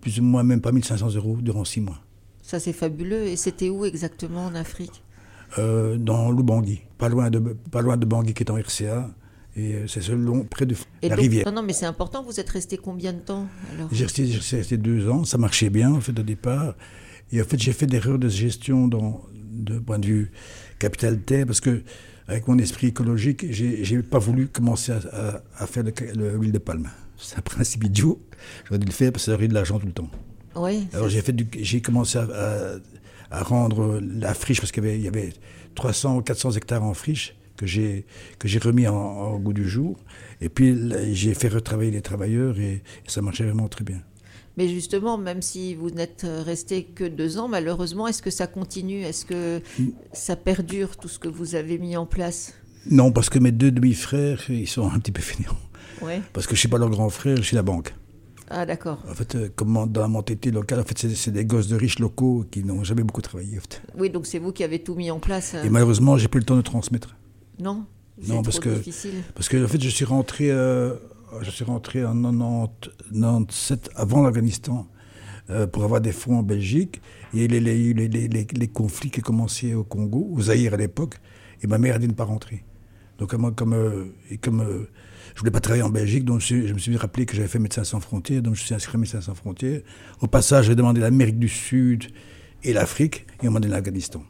plus 0.01 0.19
ou 0.19 0.23
moins 0.23 0.43
même 0.43 0.59
pas 0.61 0.71
1500 0.71 1.15
euros 1.15 1.37
durant 1.39 1.63
six 1.63 1.81
mois. 1.81 1.99
Ça, 2.41 2.59
c'est 2.59 2.73
fabuleux. 2.73 3.27
Et 3.27 3.35
c'était 3.37 3.69
où 3.69 3.85
exactement 3.85 4.45
en 4.47 4.55
Afrique? 4.55 5.03
Euh, 5.59 5.97
dans 5.97 6.31
Lubangui, 6.31 6.81
pas 6.97 7.09
loin 7.09 7.29
de, 7.29 7.39
pas 7.39 7.81
loin 7.81 7.95
de 7.97 8.05
Bangui 8.05 8.33
qui 8.33 8.41
est 8.43 8.49
en 8.49 8.55
RCA. 8.55 9.11
Et 9.57 9.73
euh, 9.75 9.87
c'est 9.87 10.01
selon, 10.01 10.43
près 10.45 10.65
de 10.65 10.75
Et 11.01 11.09
la 11.09 11.15
donc- 11.15 11.23
rivière. 11.23 11.45
Non, 11.47 11.51
non, 11.53 11.63
mais 11.63 11.73
c'est 11.73 11.85
important. 11.85 12.23
Vous 12.23 12.39
êtes 12.39 12.49
resté 12.49 12.77
combien 12.77 13.11
de 13.13 13.19
temps 13.19 13.47
alors? 13.73 13.89
J'ai 13.91 14.05
resté, 14.05 14.77
deux 14.77 15.09
ans, 15.09 15.23
ça 15.25 15.37
marchait 15.37 15.69
bien 15.69 15.91
en 15.91 15.99
fait 16.01 16.17
au 16.17 16.23
départ. 16.23 16.75
Et 17.33 17.41
en 17.41 17.45
fait, 17.45 17.59
j'ai 17.59 17.73
fait 17.73 17.85
des 17.85 17.97
erreurs 17.97 18.19
de 18.19 18.29
gestion 18.29 18.87
dans, 18.87 19.21
de 19.33 19.79
point 19.79 19.99
de 19.99 20.05
vue 20.05 20.31
capital 20.79 21.19
terre 21.19 21.45
parce 21.45 21.59
que 21.61 21.83
avec 22.27 22.47
mon 22.47 22.57
esprit 22.59 22.87
écologique, 22.87 23.45
j'ai 23.51 24.01
pas 24.03 24.19
voulu 24.19 24.47
commencer 24.47 24.93
à, 24.93 24.99
à- 25.11 25.41
à 25.57 25.67
faire 25.67 25.83
le, 25.83 25.91
le- 26.15 26.37
l'huile 26.37 26.51
de 26.53 26.57
palme. 26.59 26.89
C'est 27.17 27.37
un 27.37 27.41
principe 27.41 27.83
idiot. 27.83 28.21
J'aurais 28.65 28.79
dû 28.79 28.85
le 28.87 28.91
faire 28.93 29.11
parce 29.11 29.25
que 29.25 29.31
ça 29.31 29.35
aurait 29.35 29.47
de 29.49 29.53
l'argent 29.53 29.79
tout 29.79 29.85
le 29.87 29.91
temps. 29.93 30.09
Oui. 30.55 30.87
Alors 30.93 31.09
j'ai 31.09 31.21
fait 31.21 31.35
j'ai 31.59 31.81
commencé 31.81 32.17
à, 32.17 32.23
à- 32.23 32.75
à 33.39 33.43
rendre 33.43 33.99
la 34.01 34.33
friche 34.33 34.59
parce 34.61 34.71
qu'il 34.71 34.85
y 35.01 35.07
avait 35.07 35.33
300 35.75 36.17
ou 36.17 36.21
400 36.21 36.51
hectares 36.51 36.83
en 36.83 36.93
friche 36.93 37.35
que 37.61 37.67
j'ai 37.73 38.05
que 38.39 38.47
j'ai 38.47 38.59
remis 38.59 38.87
en, 38.87 38.95
en 38.95 39.39
goût 39.39 39.53
du 39.53 39.67
jour. 39.75 39.93
Et 40.41 40.49
puis 40.49 40.67
j'ai 41.13 41.33
fait 41.41 41.47
retravailler 41.47 41.91
les 41.91 42.01
travailleurs 42.01 42.59
et, 42.59 42.73
et 43.05 43.09
ça 43.15 43.21
marchait 43.21 43.45
vraiment 43.45 43.69
très 43.69 43.85
bien. 43.85 44.01
Mais 44.57 44.67
justement, 44.67 45.17
même 45.17 45.41
si 45.41 45.75
vous 45.75 45.91
n'êtes 45.91 46.25
resté 46.51 46.83
que 46.83 47.05
deux 47.05 47.37
ans, 47.37 47.47
malheureusement, 47.47 48.05
est-ce 48.09 48.21
que 48.21 48.31
ça 48.31 48.47
continue? 48.47 49.01
Est-ce 49.09 49.25
que 49.25 49.61
ça 50.11 50.35
perdure 50.35 50.97
tout 50.97 51.07
ce 51.07 51.19
que 51.19 51.29
vous 51.29 51.55
avez 51.55 51.77
mis 51.77 51.95
en 51.95 52.05
place? 52.05 52.53
Non, 52.89 53.11
parce 53.13 53.29
que 53.29 53.39
mes 53.39 53.53
deux 53.53 53.71
demi-frères, 53.71 54.41
ils 54.49 54.67
sont 54.67 54.89
un 54.91 54.99
petit 54.99 55.13
peu 55.13 55.21
fainéants. 55.21 55.55
Oui. 56.01 56.13
Parce 56.33 56.47
que 56.47 56.51
je 56.55 56.57
ne 56.57 56.59
suis 56.61 56.67
pas 56.67 56.79
leur 56.79 56.89
grand 56.89 57.09
frère, 57.09 57.37
je 57.37 57.43
suis 57.43 57.55
la 57.55 57.61
banque. 57.63 57.93
Ah, 58.49 58.65
d'accord. 58.65 59.01
En 59.09 59.13
fait, 59.13 59.35
euh, 59.35 59.49
comme 59.55 59.71
dans 59.89 60.01
la 60.01 60.09
mentalité 60.09 60.51
locale, 60.51 60.81
en 60.81 60.83
fait, 60.83 60.97
c'est 60.97 61.15
c'est 61.15 61.31
des 61.31 61.45
gosses 61.45 61.69
de 61.69 61.77
riches 61.77 61.99
locaux 61.99 62.43
qui 62.51 62.65
n'ont 62.65 62.83
jamais 62.83 63.03
beaucoup 63.03 63.21
travaillé. 63.21 63.57
en 63.57 63.61
fait. 63.61 63.81
Oui, 63.97 64.09
donc 64.09 64.25
c'est 64.25 64.39
vous 64.39 64.51
qui 64.51 64.65
avez 64.65 64.79
tout 64.79 64.95
mis 64.95 65.09
en 65.11 65.19
place. 65.19 65.53
euh, 65.55 65.63
Et 65.63 65.69
malheureusement, 65.69 66.17
j'ai 66.17 66.27
plus 66.27 66.39
le 66.39 66.45
temps 66.45 66.57
de 66.57 66.61
transmettre. 66.61 67.15
Non 68.27 68.41
parce 68.43 68.59
trop 68.59 68.69
que- 68.69 68.75
difficile. 68.77 69.13
Parce 69.35 69.49
que 69.49 69.63
en 69.63 69.67
fait, 69.67 69.81
je 69.81 69.89
suis 69.89 70.05
rentré, 70.05 70.51
euh, 70.51 70.93
je 71.41 71.49
suis 71.49 71.63
rentré 71.63 72.03
en 72.05 72.13
90, 72.13 72.89
97 73.13 73.89
avant 73.95 74.21
l'Afghanistan 74.23 74.87
euh, 75.49 75.65
pour 75.67 75.83
avoir 75.83 76.01
des 76.01 76.11
fonds 76.11 76.37
en 76.39 76.43
Belgique. 76.43 77.01
Et 77.33 77.37
il 77.45 77.53
y 77.53 77.55
a 77.55 77.57
eu 77.57 77.59
les, 77.59 77.93
les, 77.93 78.07
les, 78.07 78.27
les- 78.27 78.47
les 78.53 78.67
conflits 78.67 79.09
qui 79.09 79.21
commençaient 79.21 79.73
au 79.73 79.83
Congo, 79.83 80.27
au 80.31 80.41
Zaïre 80.41 80.73
à 80.73 80.77
l'époque. 80.77 81.15
Et 81.63 81.67
ma 81.67 81.77
mère 81.77 81.95
a 81.95 81.99
dit 81.99 82.07
de 82.07 82.11
ne 82.11 82.15
pas 82.17 82.23
rentrer. 82.25 82.63
Donc 83.17 83.33
moi, 83.35 83.51
comme, 83.51 83.73
euh, 83.73 84.05
et 84.29 84.37
comme 84.37 84.61
euh, 84.61 84.89
je 85.35 85.39
voulais 85.39 85.51
pas 85.51 85.59
travailler 85.59 85.83
en 85.83 85.89
Belgique, 85.89 86.25
donc 86.25 86.41
je, 86.41 86.55
me 86.55 86.59
suis- 86.61 86.67
je 86.67 86.73
me 86.73 86.79
suis 86.79 86.97
rappelé 86.97 87.25
que 87.25 87.35
j'avais 87.35 87.47
fait 87.47 87.59
Médecins 87.59 87.83
sans 87.83 87.99
frontières, 87.99 88.41
donc 88.41 88.55
je 88.55 88.61
suis 88.63 88.73
inscrit 88.73 88.95
à 88.95 88.99
Médecins 88.99 89.21
sans 89.21 89.35
frontières. 89.35 89.81
Au 90.21 90.27
passage, 90.27 90.65
j'ai 90.65 90.75
demandé 90.75 90.99
l'Amérique 91.01 91.37
du 91.39 91.47
Sud 91.47 92.05
et 92.63 92.73
l'Afrique, 92.73 93.25
et 93.43 93.47
on 93.47 93.51
m'a 93.51 93.59
donné 93.59 93.73
l'Afghanistan. 93.73 94.23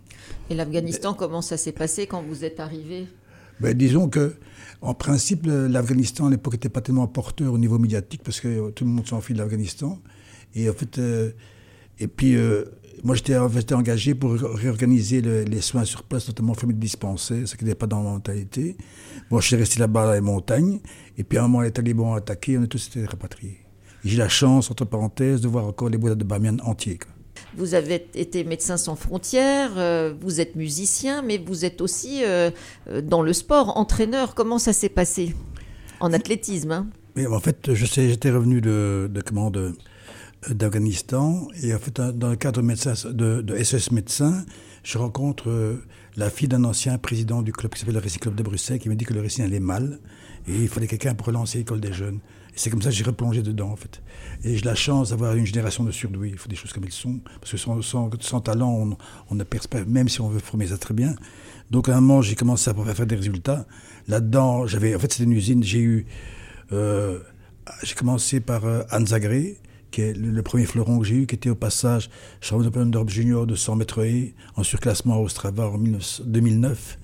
Et 0.49 0.55
l'Afghanistan, 0.55 1.13
comment 1.13 1.41
ça 1.41 1.57
s'est 1.57 1.71
passé 1.71 2.07
quand 2.07 2.21
vous 2.21 2.43
êtes 2.43 2.59
arrivé 2.59 3.07
Ben, 3.59 3.73
disons 3.77 4.09
que, 4.09 4.35
en 4.81 4.93
principe, 4.93 5.45
l'Afghanistan 5.47 6.27
à 6.27 6.29
l'époque 6.31 6.53
n'était 6.53 6.69
pas 6.69 6.81
tellement 6.81 7.07
porteur 7.07 7.53
au 7.53 7.57
niveau 7.57 7.77
médiatique 7.79 8.21
parce 8.23 8.39
que 8.39 8.69
tout 8.71 8.83
le 8.83 8.89
monde 8.91 9.07
s'en 9.07 9.21
fiche 9.21 9.35
de 9.37 9.41
l'Afghanistan. 9.41 9.99
Et 10.55 10.69
en 10.69 10.73
fait, 10.73 10.97
euh, 10.97 11.31
et 11.99 12.07
puis, 12.07 12.35
euh, 12.35 12.65
moi 13.03 13.15
j'étais 13.15 13.35
engagé 13.73 14.13
pour 14.15 14.33
ré- 14.33 14.39
réorganiser 14.53 15.21
le- 15.21 15.43
les 15.43 15.61
soins 15.61 15.85
sur 15.85 16.03
place, 16.03 16.27
notamment 16.27 16.53
famille 16.53 16.75
de 16.75 16.81
dispensaires, 16.81 17.47
ce 17.47 17.55
qui 17.55 17.63
n'était 17.63 17.75
pas 17.75 17.87
dans 17.87 18.01
ma 18.03 18.09
mentalité. 18.11 18.75
Bon, 19.29 19.39
je 19.39 19.47
suis 19.47 19.55
resté 19.55 19.79
là-bas 19.79 20.05
dans 20.07 20.13
les 20.13 20.21
montagnes. 20.21 20.79
Et 21.17 21.23
puis 21.23 21.37
à 21.37 21.43
un 21.43 21.47
moment, 21.47 21.61
les 21.61 21.71
talibans 21.71 22.07
ont 22.07 22.13
attaqué, 22.15 22.57
on 22.57 22.63
a 22.63 22.67
tous 22.67 22.87
été 22.87 23.05
rapatriés. 23.05 23.59
J'ai 24.03 24.17
la 24.17 24.29
chance, 24.29 24.71
entre 24.71 24.85
parenthèses, 24.85 25.41
de 25.41 25.47
voir 25.47 25.65
encore 25.67 25.89
les 25.89 25.97
bois 25.97 26.15
de 26.15 26.23
Bamiyan 26.23 26.57
entiers. 26.63 26.97
Vous 27.57 27.73
avez 27.73 28.07
été 28.15 28.43
médecin 28.43 28.77
sans 28.77 28.95
frontières, 28.95 29.71
euh, 29.77 30.13
vous 30.21 30.39
êtes 30.39 30.55
musicien, 30.55 31.21
mais 31.21 31.37
vous 31.37 31.65
êtes 31.65 31.81
aussi 31.81 32.23
euh, 32.23 32.49
euh, 32.89 33.01
dans 33.01 33.21
le 33.21 33.33
sport, 33.33 33.77
entraîneur. 33.77 34.35
Comment 34.35 34.57
ça 34.57 34.71
s'est 34.71 34.89
passé? 34.89 35.35
En 35.99 36.13
athlétisme, 36.13 36.71
hein? 36.71 36.87
Mais 37.15 37.27
en 37.27 37.39
fait, 37.41 37.73
je 37.73 37.85
sais, 37.85 38.07
j'étais 38.09 38.31
revenu 38.31 38.61
de, 38.61 39.09
de 39.13 39.21
comment 39.21 39.51
de, 39.51 39.73
d'Afghanistan. 40.49 41.47
Et 41.61 41.73
en 41.73 41.79
fait, 41.79 41.99
dans 41.99 42.29
le 42.29 42.35
cadre 42.35 42.61
de, 42.61 43.63
SES 43.63 43.91
Médecins, 43.91 44.45
je 44.83 44.97
rencontre 44.97 45.49
euh, 45.49 45.83
la 46.15 46.29
fille 46.29 46.47
d'un 46.47 46.63
ancien 46.63 46.97
président 46.97 47.41
du 47.41 47.51
club 47.51 47.71
qui 47.71 47.79
s'appelle 47.79 47.95
le 47.95 48.01
Récit 48.01 48.19
Club 48.19 48.35
de 48.35 48.43
Bruxelles, 48.43 48.79
qui 48.79 48.89
me 48.89 48.95
dit 48.95 49.05
que 49.05 49.13
le 49.13 49.21
récit 49.21 49.41
allait 49.43 49.59
mal 49.59 49.99
et 50.47 50.55
il 50.55 50.67
fallait 50.67 50.87
quelqu'un 50.87 51.13
pour 51.13 51.27
relancer 51.27 51.59
l'école 51.59 51.79
des 51.79 51.93
jeunes. 51.93 52.19
Et 52.53 52.57
c'est 52.57 52.69
comme 52.69 52.81
ça 52.81 52.89
que 52.89 52.95
j'ai 52.95 53.03
replongé 53.03 53.41
dedans, 53.43 53.69
en 53.69 53.75
fait. 53.75 54.01
Et 54.43 54.57
j'ai 54.57 54.65
la 54.65 54.75
chance 54.75 55.11
d'avoir 55.11 55.35
une 55.35 55.45
génération 55.45 55.83
de 55.83 55.91
surdoués. 55.91 56.29
Il 56.29 56.37
faut 56.37 56.49
des 56.49 56.55
choses 56.55 56.73
comme 56.73 56.83
elles 56.83 56.91
sont. 56.91 57.19
Parce 57.39 57.51
que 57.51 57.57
sans, 57.57 58.41
talent, 58.41 58.71
on, 58.71 58.97
on, 59.29 59.35
ne 59.35 59.43
perce 59.43 59.67
pas, 59.67 59.85
même 59.85 60.09
si 60.09 60.19
on 60.19 60.27
veut 60.27 60.39
former 60.39 60.67
ça 60.67 60.77
très 60.77 60.93
bien. 60.93 61.15
Donc, 61.69 61.87
à 61.87 61.95
un 61.95 62.01
moment, 62.01 62.21
j'ai 62.21 62.35
commencé 62.35 62.69
à 62.69 62.73
faire 62.73 63.07
des 63.07 63.15
résultats. 63.15 63.65
Là-dedans, 64.09 64.67
j'avais, 64.67 64.95
en 64.95 64.99
fait, 64.99 65.13
c'était 65.13 65.23
une 65.23 65.31
usine. 65.31 65.63
J'ai 65.63 65.79
eu, 65.79 66.05
euh, 66.73 67.19
j'ai 67.83 67.95
commencé 67.95 68.41
par 68.41 68.65
euh, 68.65 68.81
Anne 68.89 69.07
Zagré, 69.07 69.57
qui 69.91 70.01
est 70.01 70.13
le, 70.13 70.41
premier 70.41 70.65
fleuron 70.65 70.99
que 70.99 71.05
j'ai 71.05 71.15
eu, 71.15 71.27
qui 71.27 71.35
était 71.35 71.49
au 71.49 71.55
passage 71.55 72.09
champion 72.39 72.85
d'Europe 72.85 73.09
junior 73.09 73.45
de 73.45 73.55
100 73.55 73.75
mètres 73.75 74.03
et 74.03 74.33
en 74.55 74.63
surclassement 74.63 75.19
au 75.19 75.27
Strava 75.27 75.67
en 75.67 75.77
2009. 75.77 76.97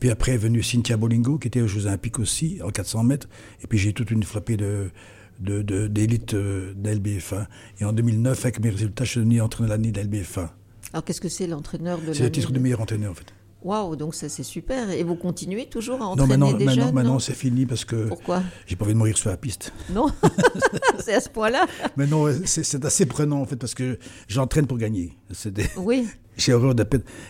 Puis 0.00 0.10
après 0.10 0.32
est 0.32 0.38
venue 0.38 0.62
Cynthia 0.62 0.96
Bolingo, 0.96 1.38
qui 1.38 1.48
était 1.48 1.60
aux 1.60 1.66
Jeux 1.66 1.86
Olympiques 1.86 2.18
aussi, 2.18 2.58
en 2.64 2.70
400 2.70 3.04
mètres. 3.04 3.28
Et 3.62 3.66
puis 3.66 3.78
j'ai 3.78 3.92
toute 3.92 4.10
une 4.10 4.22
flopée 4.22 4.56
de, 4.56 4.90
d'élite 5.38 6.34
de, 6.34 6.74
de, 6.74 7.34
euh, 7.34 7.44
Et 7.80 7.84
en 7.84 7.92
2009, 7.92 8.44
avec 8.44 8.60
mes 8.60 8.70
résultats, 8.70 9.04
je 9.04 9.10
suis 9.10 9.20
devenu 9.20 9.40
entraîneur 9.40 9.76
de 9.76 9.82
l'année 9.82 9.92
de 9.92 10.00
LBFA. 10.00 10.54
Alors 10.92 11.04
qu'est-ce 11.04 11.20
que 11.20 11.28
c'est 11.28 11.46
l'entraîneur 11.46 11.98
de 11.98 12.02
l'année 12.02 12.14
C'est 12.14 12.24
le 12.24 12.32
titre 12.32 12.52
de 12.52 12.58
meilleur 12.58 12.80
entraîneur 12.80 13.12
en 13.12 13.14
fait. 13.14 13.32
Waouh, 13.62 13.94
donc 13.96 14.14
ça 14.14 14.28
c'est 14.28 14.42
super. 14.42 14.90
Et 14.90 15.02
vous 15.02 15.16
continuez 15.16 15.66
toujours 15.66 16.00
à 16.00 16.06
entraîner 16.06 16.36
non, 16.36 16.52
des 16.52 16.64
maintenant, 16.64 16.84
jeunes 16.86 16.94
maintenant 16.94 17.18
c'est 17.18 17.34
fini 17.34 17.66
parce 17.66 17.84
que. 17.84 18.08
Pourquoi? 18.08 18.42
J'ai 18.66 18.76
pas 18.76 18.84
envie 18.84 18.94
de 18.94 18.98
mourir 18.98 19.18
sur 19.18 19.28
la 19.30 19.36
piste. 19.36 19.72
Non, 19.90 20.06
c'est 20.98 21.14
à 21.14 21.20
ce 21.20 21.28
point-là. 21.28 21.66
Mais 21.96 22.06
non, 22.06 22.26
c'est 22.44 22.84
assez 22.84 23.06
prenant 23.06 23.40
en 23.40 23.46
fait 23.46 23.56
parce 23.56 23.74
que 23.74 23.98
j'entraîne 24.28 24.66
pour 24.66 24.78
gagner. 24.78 25.16
Oui. 25.76 26.08
J'ai 26.40 26.54
horreur 26.54 26.74
de 26.74 26.86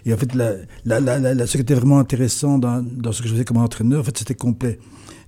Et 0.07 0.15
en 0.15 0.17
fait, 0.17 0.35
la, 0.35 0.55
la, 0.85 1.01
la, 1.01 1.47
ce 1.47 1.57
qui 1.57 1.63
était 1.63 1.75
vraiment 1.75 1.99
intéressant 1.99 2.59
dans, 2.59 2.83
dans 2.83 3.13
ce 3.13 3.23
que 3.23 3.29
je 3.29 3.33
faisais 3.35 3.45
comme 3.45 3.57
entraîneur, 3.57 4.01
en 4.01 4.05
fait, 4.05 4.17
c'était 4.17 4.35
complet. 4.35 4.79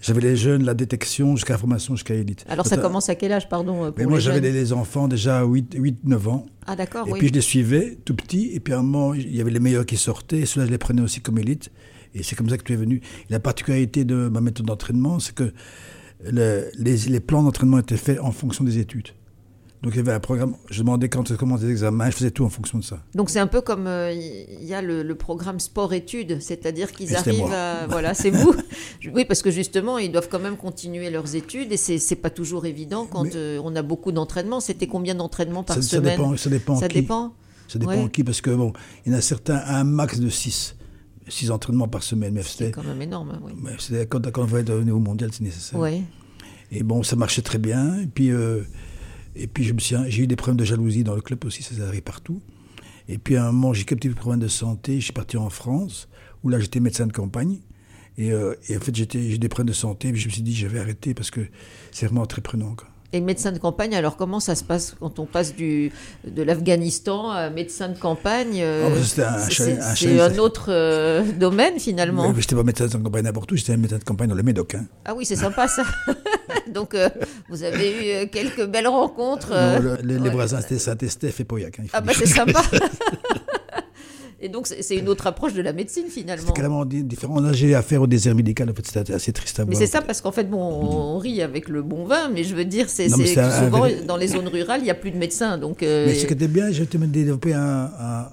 J'avais 0.01 0.21
les 0.21 0.37
jeunes, 0.37 0.65
la 0.65 0.75
détection, 0.75 1.37
jusqu'à 1.37 1.55
la 1.55 1.59
formation, 1.59 1.95
jusqu'à 1.95 2.15
élite. 2.15 2.45
Alors 2.49 2.67
ça 2.67 2.77
commence 2.77 3.09
à 3.09 3.15
quel 3.15 3.33
âge, 3.33 3.49
pardon 3.49 3.85
euh, 3.85 3.91
pour 3.93 4.09
Moi, 4.09 4.19
j'avais 4.19 4.41
les 4.41 4.73
enfants 4.73 5.07
déjà 5.07 5.41
à 5.41 5.45
8-9 5.45 6.29
ans. 6.29 6.47
Ah 6.67 6.75
d'accord, 6.75 7.09
Et 7.09 7.13
puis 7.13 7.29
je 7.29 7.33
les 7.33 7.41
suivais, 7.41 7.99
tout 8.05 8.15
petit. 8.15 8.51
Et 8.53 8.61
puis 8.61 8.75
à 8.75 8.79
un 8.79 8.83
moment, 8.83 9.15
il 9.15 9.35
y 9.35 9.41
avait 9.41 9.53
les 9.53 9.61
meilleurs 9.61 9.87
qui 9.87 9.97
sortaient. 9.97 10.41
Et 10.41 10.47
ceux-là, 10.47 10.67
je 10.67 10.73
les 10.73 10.79
prenais 10.79 11.03
aussi 11.03 11.21
comme 11.21 11.39
élite. 11.39 11.71
Et 12.15 12.23
c'est 12.23 12.35
comme 12.35 12.49
ça 12.49 12.59
que 12.59 12.65
tu 12.65 12.73
es 12.73 12.77
venu. 12.77 13.01
la 13.31 13.41
particularité 13.41 14.05
de 14.05 14.29
ma 14.29 14.41
méthode 14.41 14.67
d'entraînement, 14.67 15.19
c'est 15.19 15.35
que 15.35 15.53
les, 16.31 16.71
les 16.79 17.21
plans 17.21 17.43
d'entraînement 17.43 17.79
étaient 17.79 17.97
faits 17.97 18.21
en 18.21 18.33
fonction 18.33 18.65
des 18.65 18.79
études. 18.79 19.09
Donc 19.83 19.95
il 19.95 19.97
y 19.97 20.01
avait 20.01 20.13
un 20.13 20.21
programme, 20.21 20.55
je 20.71 20.81
demandais 20.81 21.09
quand 21.09 21.27
je 21.27 21.35
commençais 21.35 21.65
les 21.65 21.73
examens, 21.73 22.09
je 22.09 22.17
faisais 22.17 22.31
tout 22.31 22.45
en 22.45 22.49
fonction 22.49 22.79
de 22.79 22.85
ça. 22.85 23.03
Donc 23.17 23.31
c'est 23.31 23.41
un 23.41 23.49
peu 23.49 23.61
comme 23.61 23.89
euh, 23.89 24.13
il 24.13 24.65
y 24.65 24.75
a 24.75 24.81
le, 24.81 25.15
programme 25.15 25.59
sport-études, 25.59 26.41
c'est-à-dire 26.41 26.93
qu'ils 26.93 27.17
arrivent 27.17 27.53
à... 27.53 27.87
Voilà, 27.89 28.15
c'est 28.15 28.31
vous. 28.31 28.55
oui, 29.13 29.25
parce 29.25 29.43
que 29.43 29.51
justement, 29.51 29.99
ils 29.99 30.13
doivent 30.13 30.29
quand 30.29 30.39
même 30.39 30.57
continuer 30.57 31.11
leurs 31.11 31.35
études 31.35 31.73
et 31.73 31.77
c'est 31.77 32.17
pas 32.17 32.31
toujours 32.31 32.65
évident 32.65 33.07
quand 33.07 33.35
euh, 33.35 33.61
on 33.65 33.75
a 33.75 33.83
beaucoup 33.83 34.13
d'entraînements. 34.13 34.61
C'était 34.61 34.87
combien 34.87 35.17
d'entraînements 35.17 35.65
par 35.65 35.77
ça, 35.77 35.83
semaine 35.83 36.17
Ça 36.17 36.17
dépend. 36.17 36.37
Ça 36.37 36.49
dépend. 36.49 36.77
Ça 36.77 36.89
dépend, 36.89 37.35
ça 37.69 37.79
dépend 37.79 38.09
qui, 38.09 38.23
parce 38.23 38.41
que 38.41 38.51
bon, 38.51 38.73
il 39.05 39.13
y 39.13 39.15
en 39.15 39.19
a 39.19 39.21
certains 39.21 39.57
à 39.57 39.81
un 39.81 39.85
max 39.85 40.21
de 40.21 40.29
6 40.29 40.77
six 41.29 41.51
entraînements 41.51 41.89
par 41.89 42.03
semaine. 42.03 42.41
C'est 42.43 42.71
quand 42.73 42.85
même 42.85 43.01
énorme, 43.01 43.41
oui. 43.43 43.53
quand, 44.09 44.31
quand 44.31 44.43
on 44.43 44.47
va 44.47 44.61
être 44.61 44.71
au 44.71 44.83
niveau 44.83 44.99
mondial, 44.99 45.31
c'est 45.33 45.43
nécessaire. 45.43 45.79
Oui. 45.79 46.03
Et 46.71 46.83
bon, 46.83 47.03
ça 47.03 47.17
marchait 47.17 47.43
très 47.43 47.59
bien. 47.59 48.01
Et 48.01 48.07
puis, 48.07 48.31
euh, 48.31 48.63
et 49.35 49.47
puis 49.47 49.65
j'ai 49.65 50.23
eu 50.23 50.27
des 50.27 50.37
problèmes 50.37 50.59
de 50.59 50.65
jalousie 50.65 51.05
dans 51.05 51.15
le 51.15 51.21
club 51.21 51.45
aussi, 51.45 51.63
ça 51.63 51.73
arrive 51.87 52.03
partout. 52.03 52.41
Et 53.09 53.19
puis 53.19 53.37
à 53.37 53.47
un 53.47 53.53
moment, 53.53 53.73
j'ai 53.73 53.85
quelques 53.85 54.03
petits 54.03 54.15
problèmes 54.15 54.41
de 54.41 54.49
santé, 54.49 54.97
je 54.97 55.05
suis 55.05 55.13
parti 55.13 55.37
en 55.37 55.51
France, 55.51 56.09
où 56.43 56.49
là 56.49 56.59
j'étais 56.61 56.81
médecin 56.81 57.07
de 57.07 57.13
campagne. 57.13 57.59
Et, 58.19 58.31
euh, 58.31 58.55
et 58.69 58.77
en 58.77 58.81
fait, 58.81 58.95
j'ai 58.95 59.07
des 59.07 59.49
problèmes 59.49 59.69
de 59.69 59.75
santé, 59.75 60.09
et 60.09 60.15
je 60.15 60.27
me 60.27 60.33
suis 60.33 60.43
dit, 60.43 60.55
je 60.55 60.67
vais 60.67 60.79
arrêter 60.79 61.15
parce 61.15 61.31
que 61.31 61.41
c'est 61.91 62.07
vraiment 62.07 62.27
très 62.27 62.43
prenant. 62.43 62.75
Quoi. 62.75 62.89
Et 63.15 63.21
médecin 63.21 63.53
de 63.53 63.59
campagne, 63.59 63.95
alors 63.95 64.17
comment 64.17 64.41
ça 64.41 64.55
se 64.55 64.65
passe 64.65 64.95
quand 64.99 65.19
on 65.19 65.27
passe 65.27 65.55
du, 65.55 65.93
de 66.27 66.43
l'Afghanistan 66.43 67.31
à 67.31 67.51
médecin 67.51 67.91
de 67.91 67.99
campagne 67.99 68.63
ah, 68.65 68.89
C'est 69.51 70.19
un, 70.19 70.39
autre 70.39 70.67
euh, 70.69 71.23
domaine 71.39 71.79
finalement. 71.79 72.33
Je 72.33 72.39
n'étais 72.39 72.55
pas 72.55 72.63
médecin 72.63 72.87
de 72.87 72.97
campagne 72.97 73.25
n'importe 73.25 73.53
où, 73.53 73.57
j'étais 73.57 73.77
médecin 73.77 73.99
de 73.99 74.05
campagne 74.05 74.29
dans 74.29 74.35
le 74.35 74.43
Médoc. 74.43 74.77
Hein. 74.77 74.87
Ah 75.05 75.15
oui, 75.15 75.27
c'est 75.27 75.37
sympa 75.37 75.69
ça. 75.69 75.85
Donc 76.73 76.95
euh, 76.95 77.09
vous 77.49 77.63
avez 77.63 78.25
eu 78.25 78.29
quelques 78.29 78.67
belles 78.67 78.89
rencontres. 78.89 79.51
Non, 79.53 79.97
les, 80.03 80.19
les 80.19 80.31
voisins, 80.31 80.61
c'était 80.61 80.79
Saint-Estèphe 80.79 81.41
et 81.41 81.45
Pauillac. 81.45 81.79
Hein, 81.81 81.85
ah 81.93 82.01
bah 82.01 82.13
c'est 82.15 82.27
sympa. 82.27 82.63
Et 84.45 84.49
donc, 84.49 84.67
c'est 84.67 84.97
une 84.97 85.09
autre 85.09 85.29
approche 85.29 85.55
de 85.55 85.63
la 85.63 85.73
médecine, 85.73 86.07
finalement. 86.09 86.49
C'est 86.49 86.53
carrément 86.53 86.85
différent. 86.85 87.35
On 87.37 87.45
a 87.45 87.79
affaire 87.79 88.03
au 88.03 88.09
désert 88.09 88.35
médical, 88.35 88.69
en 88.69 88.75
fait, 88.75 88.85
c'était 88.85 89.13
assez 89.13 89.33
triste 89.33 89.61
à 89.61 89.63
voir. 89.63 89.71
Mais 89.71 89.77
c'est 89.77 89.91
ça, 89.91 90.03
parce 90.03 90.21
qu'en 90.21 90.33
fait, 90.33 90.51
bon, 90.51 90.59
on 90.61 91.19
rit 91.19 91.43
avec 91.43 91.69
le 91.69 91.81
bon 91.83 92.05
vin, 92.05 92.29
mais 92.29 92.43
je 92.43 92.57
veux 92.57 92.65
dire, 92.65 92.91
c'est 92.91 93.09
souvent, 93.09 93.87
dans 94.05 94.17
les 94.17 94.27
zones 94.27 94.49
rurales, 94.49 94.81
il 94.81 94.85
n'y 94.85 94.91
a 94.91 94.97
plus 94.97 95.13
de 95.13 95.17
médecins. 95.17 95.59
Donc, 95.59 95.85
euh, 95.85 96.07
Mais 96.07 96.17
ce 96.17 96.27
qui 96.27 96.33
était 96.33 96.49
bien, 96.49 96.73
j'ai 96.73 96.87
développé 96.87 97.55
un, 97.55 97.91
un, 98.01 98.29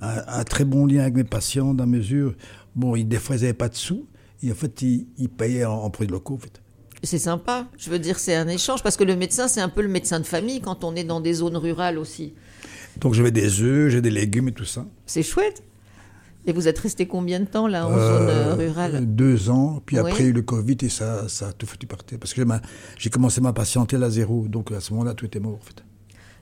un, 0.00 0.44
très 0.44 0.64
bon 0.64 0.86
lien 0.86 1.02
avec 1.02 1.14
mes 1.14 1.24
patients, 1.24 1.74
dans 1.74 1.84
la 1.84 1.90
mesure, 1.90 2.34
bon, 2.74 2.96
des 2.96 3.18
fois, 3.18 3.36
ils 3.36 3.42
n'avaient 3.42 3.52
pas 3.52 3.68
de 3.68 3.76
sous, 3.76 4.06
et 4.42 4.50
en 4.50 4.54
fait, 4.54 4.80
ils, 4.80 5.28
payaient 5.28 5.66
en, 5.66 5.74
en 5.74 5.90
produits 5.90 6.10
locaux, 6.10 6.36
en 6.36 6.38
fait. 6.38 6.59
C'est 7.02 7.18
sympa. 7.18 7.66
Je 7.78 7.90
veux 7.90 7.98
dire, 7.98 8.18
c'est 8.18 8.34
un 8.34 8.48
échange 8.48 8.82
parce 8.82 8.96
que 8.96 9.04
le 9.04 9.16
médecin, 9.16 9.48
c'est 9.48 9.60
un 9.60 9.68
peu 9.68 9.82
le 9.82 9.88
médecin 9.88 10.20
de 10.20 10.26
famille 10.26 10.60
quand 10.60 10.84
on 10.84 10.94
est 10.94 11.04
dans 11.04 11.20
des 11.20 11.34
zones 11.34 11.56
rurales 11.56 11.98
aussi. 11.98 12.34
Donc 13.00 13.14
j'avais 13.14 13.30
des 13.30 13.62
œufs, 13.62 13.90
j'ai 13.90 14.02
des 14.02 14.10
légumes 14.10 14.48
et 14.48 14.52
tout 14.52 14.64
ça. 14.64 14.84
C'est 15.06 15.22
chouette. 15.22 15.62
Et 16.46 16.52
vous 16.52 16.68
êtes 16.68 16.78
resté 16.78 17.06
combien 17.06 17.38
de 17.40 17.44
temps 17.44 17.66
là 17.66 17.86
en 17.86 17.90
zone 17.90 18.28
euh, 18.28 18.54
rurale? 18.54 19.06
Deux 19.06 19.50
ans, 19.50 19.82
puis 19.84 19.98
après 19.98 20.14
il 20.20 20.22
y 20.22 20.26
a 20.26 20.30
eu 20.30 20.32
le 20.32 20.42
Covid 20.42 20.76
et 20.82 20.88
ça, 20.88 21.28
ça 21.28 21.48
a 21.48 21.52
tout 21.52 21.66
foutu 21.66 21.86
par 21.86 22.02
terre. 22.02 22.18
Parce 22.18 22.32
que 22.32 22.42
j'ai 22.96 23.10
commencé 23.10 23.40
ma 23.40 23.52
patientèle 23.52 24.02
à 24.02 24.10
zéro, 24.10 24.46
donc 24.48 24.72
à 24.72 24.80
ce 24.80 24.92
moment-là 24.92 25.14
tout 25.14 25.26
était 25.26 25.40
mort 25.40 25.54
en 25.54 25.64
fait. 25.64 25.84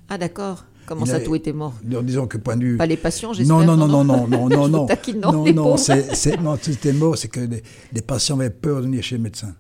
Ah 0.09 0.19
d'accord. 0.19 0.65
Comment 0.87 1.05
ça, 1.05 1.21
tout 1.21 1.35
était 1.35 1.53
mort? 1.53 1.75
Disons 1.83 2.27
que 2.27 2.39
point 2.39 2.57
de 2.57 2.65
vue. 2.65 2.77
Pas 2.79 2.87
les 2.87 2.97
patients, 2.97 3.35
j'espère. 3.35 3.59
Non, 3.59 3.65
non, 3.65 3.77
non, 3.77 3.89
non, 3.89 4.05
non, 4.05 4.27
non, 4.27 4.49
non, 4.49 4.69
non. 4.69 4.87
non, 5.17 5.33
non, 5.33 5.53
non, 5.53 5.77
c'est, 5.77 6.41
non, 6.41 6.57
tout 6.57 6.71
était 6.71 6.95
mort, 6.95 7.19
c'est 7.19 7.29
que 7.29 7.41
les, 7.41 8.03
patients 8.03 8.39
avaient 8.39 8.49
peur 8.49 8.79
de 8.79 8.87
venir 8.87 9.03
chez 9.03 9.17
le 9.17 9.23
médecin. 9.23 9.55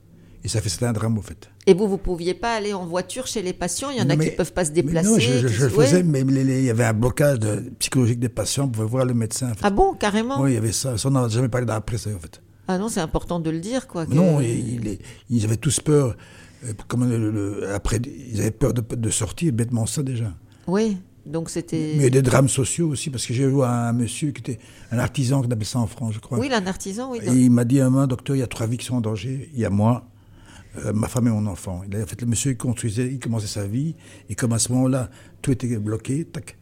Et 0.44 0.48
ça 0.48 0.60
fait 0.60 0.68
c'était 0.68 0.86
un 0.86 0.92
drame, 0.92 1.18
au 1.18 1.22
fait. 1.22 1.50
Et 1.66 1.74
vous, 1.74 1.86
vous 1.86 1.94
ne 1.94 1.98
pouviez 1.98 2.34
pas 2.34 2.54
aller 2.54 2.72
en 2.72 2.86
voiture 2.86 3.26
chez 3.26 3.42
les 3.42 3.52
patients? 3.52 3.90
Il 3.90 3.98
y 3.98 4.00
en 4.00 4.08
a 4.08 4.16
qui 4.16 4.30
ne 4.30 4.36
peuvent 4.36 4.52
pas 4.52 4.64
se 4.64 4.70
déplacer 4.70 5.08
Non, 5.08 5.18
je, 5.18 5.48
je, 5.48 5.68
faisais, 5.68 6.02
mais 6.02 6.20
il 6.20 6.64
y 6.64 6.70
avait 6.70 6.84
un 6.84 6.92
blocage 6.92 7.38
psychologique 7.78 8.20
des 8.20 8.28
patients, 8.28 8.64
on 8.64 8.68
pouvait 8.68 8.86
voir 8.86 9.04
le 9.04 9.14
médecin. 9.14 9.52
Ah 9.62 9.70
bon, 9.70 9.94
carrément? 9.94 10.40
Oui, 10.40 10.52
il 10.52 10.54
y 10.54 10.58
avait 10.58 10.72
ça. 10.72 10.96
Ça, 10.96 11.08
on 11.08 11.12
n'a 11.12 11.28
jamais 11.28 11.48
parlé 11.48 11.66
dans 11.66 11.74
la 11.74 11.80
presse, 11.80 12.06
en 12.06 12.18
fait. 12.18 12.40
Ah 12.68 12.78
non, 12.78 12.88
c'est 12.88 13.00
important 13.00 13.40
de 13.40 13.50
le 13.50 13.60
dire, 13.60 13.88
quoi. 13.88 14.06
Non, 14.06 14.40
ils, 14.40 14.98
ils, 15.30 15.44
avaient 15.44 15.56
tous 15.56 15.80
peur. 15.80 16.16
Euh, 16.64 16.72
comme 16.86 17.08
le, 17.08 17.72
après, 17.74 17.96
ils 17.96 18.40
avaient 18.40 18.50
peur 18.50 18.74
de, 18.74 18.82
de 18.82 19.10
sortir, 19.10 19.52
bêtement 19.52 19.86
ça 19.86 20.02
déjà. 20.02 20.34
Oui, 20.66 20.98
donc 21.24 21.50
c'était. 21.50 21.94
Mais 21.96 22.10
des 22.10 22.20
drames 22.20 22.48
sociaux 22.48 22.88
aussi, 22.88 23.10
parce 23.10 23.26
que 23.26 23.32
j'ai 23.32 23.46
vu 23.46 23.62
un 23.62 23.92
monsieur 23.92 24.32
qui 24.32 24.40
était 24.40 24.58
un 24.90 24.98
artisan, 24.98 25.40
qui 25.40 25.50
appelle 25.50 25.64
ça 25.64 25.78
en 25.78 25.86
France, 25.86 26.14
je 26.14 26.18
crois. 26.18 26.38
Oui, 26.38 26.50
un 26.52 26.66
artisan, 26.66 27.10
oui. 27.12 27.20
Et 27.22 27.32
il 27.32 27.50
m'a 27.50 27.64
dit 27.64 27.80
à 27.80 27.86
un 27.86 27.90
moment, 27.90 28.06
docteur, 28.06 28.36
il 28.36 28.40
y 28.40 28.42
a 28.42 28.46
trois 28.46 28.66
vies 28.66 28.76
qui 28.76 28.86
sont 28.86 28.96
en 28.96 29.00
danger. 29.00 29.50
Il 29.54 29.60
y 29.60 29.64
a 29.64 29.70
moi, 29.70 30.06
euh, 30.76 30.92
ma 30.92 31.08
femme 31.08 31.26
et 31.28 31.30
mon 31.30 31.46
enfant. 31.46 31.82
Il 31.86 31.96
a, 31.96 32.02
en 32.02 32.06
fait, 32.06 32.20
le 32.20 32.26
monsieur, 32.26 32.52
il 32.52 32.56
construisait, 32.56 33.06
il 33.06 33.18
commençait 33.18 33.46
sa 33.46 33.66
vie, 33.66 33.94
et 34.28 34.34
comme 34.34 34.52
à 34.52 34.58
ce 34.58 34.72
moment-là, 34.72 35.10
tout 35.42 35.50
était 35.50 35.76
bloqué, 35.78 36.24
tac, 36.24 36.56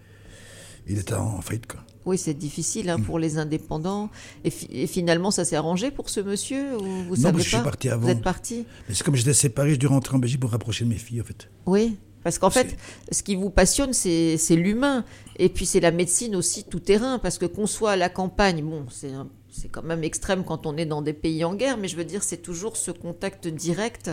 il 0.87 0.99
était 0.99 1.15
en 1.15 1.41
faillite, 1.41 1.67
quoi. 1.67 1.81
Oui, 2.05 2.17
c'est 2.17 2.35
difficile 2.35 2.89
hein, 2.89 3.01
pour 3.01 3.19
les 3.19 3.37
indépendants. 3.37 4.11
Et, 4.45 4.87
finalement, 4.87 5.33
ça 5.33 5.45
s'est 5.45 5.57
arrangé 5.57 5.91
pour 5.91 6.09
ce 6.09 6.21
monsieur 6.21 6.77
ou 6.77 6.85
vous 7.09 7.17
Non, 7.17 7.33
je 7.37 7.43
suis 7.43 7.57
parti 7.57 7.89
avant. 7.89 8.03
Vous 8.05 8.11
êtes 8.11 8.23
parti 8.23 8.65
Mais 8.89 8.95
c'est 8.95 9.03
comme 9.03 9.17
j'étais 9.17 9.35
séparé, 9.35 9.75
je 9.75 9.77
dû 9.81 9.89
rentrer 9.89 10.15
en 10.15 10.21
Belgique 10.21 10.39
pour 10.39 10.51
rapprocher 10.51 10.85
de 10.85 10.91
mes 10.91 10.97
filles, 10.97 11.21
en 11.21 11.25
fait. 11.25 11.51
Oui, 11.67 11.99
parce 12.23 12.39
qu'en 12.39 12.51
fait, 12.51 12.77
ce 13.11 13.25
qui 13.25 13.35
vous 13.35 13.51
passionne, 13.51 13.93
c'est 13.93 14.37
l'humain. 14.51 15.05
Et 15.37 15.49
puis 15.49 15.67
c'est 15.67 15.81
la 15.81 15.91
médecine 15.91 16.37
aussi 16.37 16.63
tout 16.63 16.79
terrain, 16.79 17.19
parce 17.19 17.39
que 17.39 17.47
qu'on 17.47 17.67
soit 17.67 17.93
à 17.93 17.97
la 17.97 18.09
campagne, 18.09 18.65
bon, 18.65 18.87
c'est 18.89 19.13
un 19.13 19.29
c'est 19.57 19.69
quand 19.69 19.83
même 19.83 20.05
extrême 20.05 20.45
quand 20.45 20.67
on 20.67 20.77
est 20.77 20.85
dans 20.85 21.03
des 21.03 21.13
pays 21.13 21.45
en 21.45 21.55
guerre, 21.55 21.79
mais 21.79 21.89
je 21.89 21.97
veux 21.97 22.05
dire, 22.05 22.23
c'est 22.23 22.43
toujours 22.43 22.77
ce 22.77 22.91
contact 22.91 23.49
direct 23.49 24.11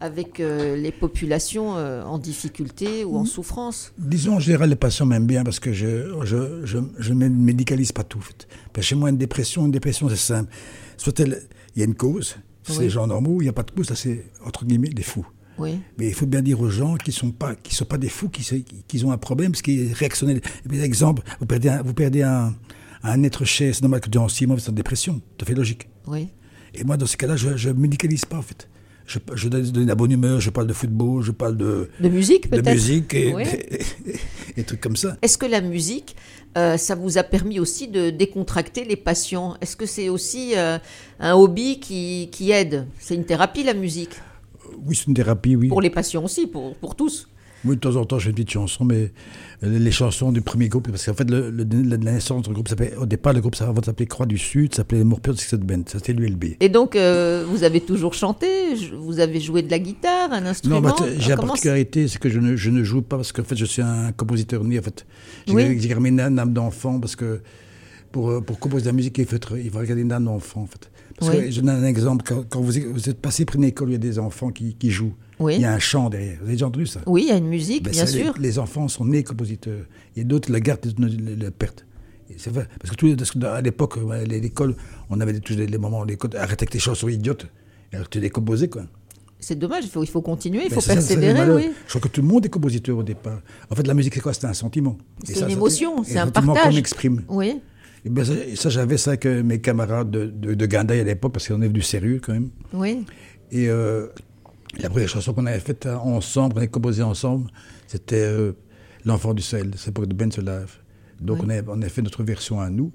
avec 0.00 0.40
euh, 0.40 0.76
les 0.76 0.90
populations 0.90 1.76
euh, 1.76 2.02
en 2.02 2.18
difficulté 2.18 3.04
ou 3.04 3.16
en 3.16 3.24
souffrance. 3.24 3.92
Disons, 3.98 4.36
en 4.36 4.40
général, 4.40 4.70
les 4.70 4.76
patients 4.76 5.06
m'aiment 5.06 5.26
bien 5.26 5.44
parce 5.44 5.60
que 5.60 5.72
je 5.72 6.12
je, 6.24 6.64
je, 6.64 6.78
je, 6.98 7.12
ne 7.12 7.28
médicalise 7.28 7.92
pas 7.92 8.02
tout. 8.02 8.24
Parce 8.72 8.86
que 8.86 8.88
chez 8.88 8.94
moi, 8.96 9.10
une 9.10 9.16
dépression, 9.16 9.64
une 9.64 9.70
dépression, 9.70 10.08
c'est 10.08 10.16
simple. 10.16 10.50
Soit 10.96 11.20
il 11.20 11.38
y 11.76 11.82
a 11.82 11.84
une 11.84 11.94
cause, 11.94 12.36
c'est 12.64 12.80
les 12.80 12.90
gens 12.90 13.06
normaux, 13.06 13.40
il 13.40 13.44
n'y 13.44 13.48
a 13.48 13.52
pas 13.52 13.62
de 13.62 13.70
cause, 13.70 13.86
ça 13.86 13.94
c'est, 13.94 14.24
entre 14.44 14.64
guillemets, 14.64 14.88
des 14.88 15.02
fous. 15.02 15.26
Oui. 15.58 15.78
Mais 15.98 16.08
il 16.08 16.14
faut 16.14 16.26
bien 16.26 16.42
dire 16.42 16.60
aux 16.60 16.70
gens 16.70 16.96
qui 16.96 17.10
ne 17.10 17.14
sont, 17.14 17.30
pas, 17.30 17.54
qui 17.54 17.74
sont 17.74 17.84
pas 17.84 17.98
des 17.98 18.08
fous, 18.08 18.28
qui, 18.28 18.64
qui 18.64 19.04
ont 19.04 19.12
un 19.12 19.18
problème, 19.18 19.54
ce 19.54 19.62
qui 19.62 19.82
est 19.82 19.92
réactionnel. 19.92 20.40
Par 20.40 20.80
exemple, 20.80 21.22
vous 21.38 21.46
perdez 21.46 21.68
un, 21.68 21.82
vous 21.82 21.94
perdez 21.94 22.22
un, 22.22 22.54
un 23.02 23.22
être 23.22 23.44
cher, 23.44 23.74
c'est 23.74 23.82
normal 23.82 24.00
que 24.00 24.08
durant 24.08 24.28
six 24.28 24.46
mois, 24.46 24.56
vous 24.56 24.62
êtes 24.62 24.68
en 24.68 24.72
dépression. 24.72 25.20
Tout 25.36 25.44
à 25.44 25.48
fait 25.48 25.54
logique. 25.54 25.88
Oui. 26.06 26.28
Et 26.74 26.84
moi, 26.84 26.96
dans 26.96 27.06
ce 27.06 27.16
cas-là, 27.16 27.36
je 27.36 27.68
ne 27.68 27.74
médicalise 27.74 28.24
pas, 28.24 28.36
en 28.36 28.42
fait. 28.42 28.68
je, 29.06 29.18
je 29.34 29.48
donne 29.48 29.86
la 29.86 29.94
bonne 29.94 30.12
humeur, 30.12 30.40
je 30.40 30.50
parle 30.50 30.66
de 30.66 30.72
football, 30.72 31.22
je 31.22 31.32
parle 31.32 31.56
de, 31.56 31.90
de 31.98 32.08
musique 32.08 32.48
peut-être. 32.48 32.64
De 32.64 32.70
musique 32.70 33.14
et, 33.14 33.34
et, 34.56 34.62
trucs 34.64 34.80
comme 34.80 34.96
ça. 34.96 35.16
Est-ce 35.22 35.36
que 35.36 35.46
la 35.46 35.60
musique, 35.60 36.14
euh, 36.56 36.76
ça 36.76 36.94
vous 36.94 37.18
a 37.18 37.22
permis 37.22 37.58
aussi 37.58 37.88
de 37.88 38.10
décontracter 38.10 38.84
les 38.84 38.96
patients? 38.96 39.56
Est-ce 39.60 39.76
que 39.76 39.86
c'est 39.86 40.08
aussi 40.08 40.52
euh, 40.56 40.78
un 41.18 41.34
hobby 41.34 41.80
qui, 41.80 42.28
qui 42.30 42.52
aide? 42.52 42.86
C'est 43.00 43.16
une 43.16 43.24
thérapie 43.24 43.64
la 43.64 43.74
musique? 43.74 44.14
Oui, 44.86 44.94
c'est 44.94 45.06
une 45.06 45.14
thérapie, 45.14 45.56
oui. 45.56 45.68
Pour 45.68 45.80
les 45.80 45.90
patients 45.90 46.22
aussi, 46.22 46.46
pour, 46.46 46.76
pour 46.76 46.94
tous 46.94 47.28
oui, 47.64 47.76
de 47.76 47.80
temps 47.80 47.96
en 47.96 48.04
temps, 48.04 48.18
j'ai 48.18 48.30
une 48.30 48.34
petite 48.34 48.50
chanson, 48.50 48.84
mais 48.84 49.12
les 49.62 49.90
chansons 49.90 50.32
du 50.32 50.40
premier 50.40 50.68
groupe, 50.68 50.88
parce 50.90 51.04
qu'en 51.04 51.14
fait, 51.14 51.30
le, 51.30 51.50
la 51.50 51.96
naissance 51.98 52.42
du 52.42 52.52
groupe 52.52 52.68
s'appelait, 52.68 52.96
au 52.96 53.04
départ, 53.04 53.34
le 53.34 53.40
groupe 53.40 53.54
s'appelait 53.54 54.06
Croix 54.06 54.26
du 54.26 54.38
Sud, 54.38 54.74
s'appelait 54.74 55.04
Morpion 55.04 55.34
cette 55.36 55.60
Band, 55.60 55.82
ça 55.86 55.98
c'était 55.98 56.14
l'ULB. 56.14 56.56
Et 56.60 56.68
donc, 56.70 56.96
euh, 56.96 57.44
vous 57.46 57.62
avez 57.62 57.80
toujours 57.80 58.14
chanté, 58.14 58.46
vous 58.98 59.20
avez 59.20 59.40
joué 59.40 59.62
de 59.62 59.70
la 59.70 59.78
guitare, 59.78 60.32
un 60.32 60.46
instrument 60.46 60.80
Non, 60.80 60.94
j'ai 61.18 61.30
la 61.30 61.36
particularité, 61.36 62.08
c'est 62.08 62.18
que 62.18 62.30
je 62.30 62.40
ne, 62.40 62.56
je 62.56 62.70
ne, 62.70 62.82
joue 62.82 63.02
pas, 63.02 63.16
parce 63.16 63.32
qu'en 63.32 63.44
fait, 63.44 63.56
je 63.56 63.66
suis 63.66 63.82
un 63.82 64.12
compositeur 64.12 64.64
né, 64.64 64.78
en 64.78 64.82
fait. 64.82 65.06
J'ai 65.46 65.54
oui. 65.54 65.76
gardé 65.86 66.08
une 66.08 66.20
âme 66.20 66.52
d'enfant, 66.52 66.98
parce 66.98 67.16
que 67.16 67.42
pour, 68.10 68.30
euh, 68.30 68.40
pour 68.40 68.58
composer 68.58 68.84
de 68.84 68.88
la 68.88 68.94
musique, 68.94 69.18
il 69.18 69.26
faut, 69.26 69.36
être, 69.36 69.58
il 69.58 69.70
faut 69.70 69.78
regarder 69.78 70.02
une 70.02 70.12
âme 70.12 70.24
d'enfant, 70.24 70.62
en 70.62 70.66
fait. 70.66 70.90
Parce 71.18 71.32
que 71.32 71.50
je 71.50 71.60
donne 71.60 71.68
un 71.68 71.84
exemple, 71.84 72.24
quand, 72.48 72.60
vous, 72.60 72.72
vous, 72.92 73.10
êtes 73.10 73.20
passé 73.20 73.44
près 73.44 73.58
d'une 73.58 73.68
école 73.68 73.88
où 73.88 73.90
il 73.90 73.94
y 73.94 73.96
a 73.96 73.98
des 73.98 74.18
enfants 74.18 74.50
qui, 74.50 74.74
qui 74.74 74.90
jouent, 74.90 75.14
il 75.48 75.60
y 75.60 75.64
a 75.64 75.72
un 75.72 75.78
chant 75.78 76.10
derrière. 76.10 76.36
Vous 76.38 76.44
avez 76.44 76.52
déjà 76.52 76.66
entendu 76.66 76.86
ça 76.86 77.00
Oui, 77.06 77.22
il 77.26 77.28
y 77.28 77.32
a 77.32 77.36
une 77.36 77.48
musique, 77.48 77.84
ben, 77.84 77.90
bien 77.90 78.06
sûr. 78.06 78.34
Les, 78.38 78.58
enfants 78.58 78.88
sont 78.88 79.04
nés 79.04 79.24
compositeurs. 79.24 79.84
Et 80.16 80.24
d'autres 80.24 80.52
la 80.52 80.60
gardent, 80.60 80.94
la 80.98 81.50
perdent. 81.50 81.82
C'est 82.36 82.52
vrai. 82.52 82.68
Parce 82.80 82.94
que, 82.94 82.96
tout, 82.96 83.44
à 83.44 83.60
l'époque, 83.60 83.98
à 84.12 84.24
l'école, 84.24 84.76
on 85.08 85.20
avait 85.20 85.38
tous 85.40 85.54
les, 85.54 85.78
moments, 85.78 86.04
l'école, 86.04 86.36
arrêtez 86.36 86.62
avec 86.62 86.70
tes 86.70 86.78
chansons 86.78 87.08
idiotes. 87.08 87.46
Alors 87.92 88.08
tu 88.08 88.20
les 88.20 88.30
composais, 88.30 88.68
quoi. 88.68 88.82
C'est 89.40 89.58
dommage, 89.58 89.84
il 89.84 89.90
faut, 89.90 90.04
il 90.04 90.08
faut 90.08 90.20
continuer, 90.20 90.64
il 90.66 90.72
faut 90.72 90.82
persévérer, 90.82 91.50
oui. 91.50 91.70
Je 91.86 91.88
crois 91.88 92.02
que 92.02 92.08
tout 92.08 92.20
le 92.20 92.28
monde 92.28 92.44
est 92.44 92.50
compositeur 92.50 92.98
au 92.98 93.02
départ. 93.02 93.40
En 93.70 93.74
fait, 93.74 93.86
la 93.86 93.94
musique, 93.94 94.14
c'est 94.14 94.20
quoi? 94.20 94.34
C'est 94.34 94.46
un 94.46 94.52
sentiment. 94.52 94.98
C'est 95.24 95.40
une 95.40 95.50
émotion, 95.50 96.04
c'est 96.04 96.18
un 96.18 96.28
partage. 96.30 96.72
qu'on 96.72 96.76
exprime. 96.76 97.22
Oui. 97.28 97.60
Et 98.04 98.10
ben, 98.10 98.24
ça, 98.54 98.68
j'avais 98.68 98.96
ça 98.96 99.12
avec 99.12 99.24
mes 99.24 99.60
camarades 99.60 100.10
de, 100.10 100.26
de, 100.26 100.54
de 100.54 100.76
à 100.76 100.84
l'époque, 101.04 101.32
parce 101.32 101.48
qu'on 101.48 101.62
est 101.62 101.68
du 101.68 101.82
sérieux 101.82 102.20
quand 102.22 102.32
même. 102.32 102.50
Oui. 102.72 103.04
Et 103.50 103.68
euh, 103.68 104.08
la 104.78 104.88
première 104.88 105.08
chanson 105.08 105.34
qu'on 105.34 105.46
avait 105.46 105.60
faite 105.60 105.86
ensemble, 105.86 106.54
on 106.58 106.62
a 106.62 106.66
composé 106.66 107.02
ensemble, 107.02 107.50
c'était 107.86 108.16
euh, 108.16 108.52
L'enfant 109.04 109.34
du 109.34 109.42
sel, 109.42 109.72
c'est 109.76 109.92
pour 109.92 110.06
de 110.06 110.14
Ben 110.14 110.30
Solave. 110.30 110.76
Donc 111.20 111.42
on, 111.42 111.50
a, 111.50 111.62
on, 111.68 111.80
a, 111.82 111.88
fait 111.88 112.02
notre 112.02 112.22
version 112.22 112.60
à 112.60 112.70
nous. 112.70 112.92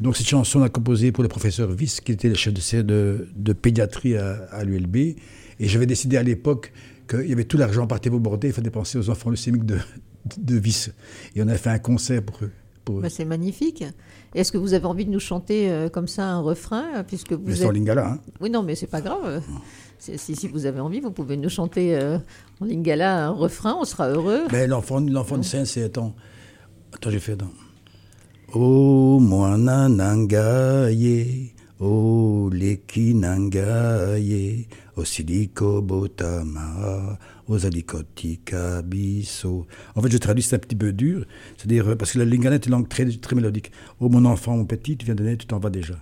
Donc 0.00 0.16
cette 0.16 0.26
chanson, 0.26 0.60
on 0.60 0.62
a 0.62 0.68
composé 0.68 1.12
pour 1.12 1.22
le 1.22 1.28
professeur 1.28 1.70
Viss, 1.70 2.00
qui 2.00 2.12
était 2.12 2.28
le 2.28 2.34
chef 2.34 2.52
de, 2.52 2.82
de, 2.82 3.28
de 3.34 3.52
pédiatrie 3.52 4.16
à, 4.16 4.44
à 4.50 4.64
l'ULB. 4.64 4.96
Et 4.96 5.16
j'avais 5.60 5.86
décidé 5.86 6.16
à 6.16 6.22
l'époque 6.22 6.72
qu'il 7.08 7.28
y 7.28 7.32
avait 7.32 7.44
tout 7.44 7.56
l'argent 7.56 7.86
partait 7.86 8.10
au 8.10 8.18
bordé, 8.18 8.48
il 8.48 8.54
fallait 8.54 8.70
penser 8.70 8.98
aux 8.98 9.10
enfants 9.10 9.30
leucémiques 9.30 9.66
de, 9.66 9.78
de, 10.38 10.56
Viss. 10.56 10.90
Et 11.36 11.42
on 11.42 11.48
a 11.48 11.56
fait 11.56 11.70
un 11.70 11.78
concert 11.78 12.22
pour 12.22 12.42
eux. 12.42 12.50
Bah, 12.86 13.08
c'est 13.08 13.24
magnifique. 13.24 13.84
Est-ce 14.34 14.52
que 14.52 14.58
vous 14.58 14.74
avez 14.74 14.84
envie 14.84 15.06
de 15.06 15.10
nous 15.10 15.20
chanter 15.20 15.70
euh, 15.70 15.88
comme 15.88 16.08
ça 16.08 16.26
un 16.26 16.40
refrain 16.40 17.02
puisque 17.06 17.32
vous 17.32 17.46
mais 17.46 17.60
êtes... 17.60 17.66
en 17.66 17.70
lingala. 17.70 18.08
Hein. 18.08 18.18
Oui, 18.40 18.50
non, 18.50 18.62
mais 18.62 18.74
c'est 18.74 18.88
pas 18.88 19.00
grave. 19.00 19.42
Si, 20.04 20.36
si, 20.36 20.48
vous 20.48 20.66
avez 20.66 20.80
envie, 20.80 21.00
vous 21.00 21.10
pouvez 21.10 21.38
nous 21.38 21.48
chanter 21.48 21.96
euh, 21.96 22.18
en 22.60 22.66
lingala 22.66 23.28
un 23.28 23.30
refrain, 23.30 23.74
on 23.80 23.84
sera 23.84 24.10
heureux. 24.10 24.42
Mais 24.52 24.66
l'enfant, 24.66 25.00
l'enfant 25.00 25.38
de 25.38 25.42
Saint, 25.42 25.64
c'est 25.64 25.84
attends, 25.84 26.14
attends, 26.92 27.10
j'ai 27.10 27.20
fait 27.20 27.32
attends. 27.32 27.52
Oh 28.52 29.18
mwana 29.18 29.88
nangaye, 29.88 31.54
oh 31.80 32.50
leki 32.52 33.14
nangaye, 33.14 34.68
osiliko 34.94 35.80
botama, 35.80 37.18
osalikotika 37.48 38.82
biso. 38.82 39.66
En 39.96 40.02
fait, 40.02 40.12
je 40.12 40.18
traduis, 40.18 40.42
c'est 40.42 40.56
un 40.56 40.58
petit 40.58 40.76
peu 40.76 40.92
dur, 40.92 41.24
c'est-à-dire 41.56 41.96
parce 41.96 42.12
que 42.12 42.18
la 42.18 42.26
lingala 42.26 42.56
est 42.56 42.66
une 42.66 42.72
langue 42.72 42.90
très, 42.90 43.06
très 43.06 43.34
mélodique. 43.34 43.72
Oh 44.00 44.10
mon 44.10 44.26
enfant, 44.26 44.54
mon 44.54 44.66
petit, 44.66 44.98
tu 44.98 45.06
viens 45.06 45.14
de 45.14 45.24
naître, 45.24 45.40
tu 45.40 45.46
t'en 45.46 45.60
vas 45.60 45.70
déjà. 45.70 45.94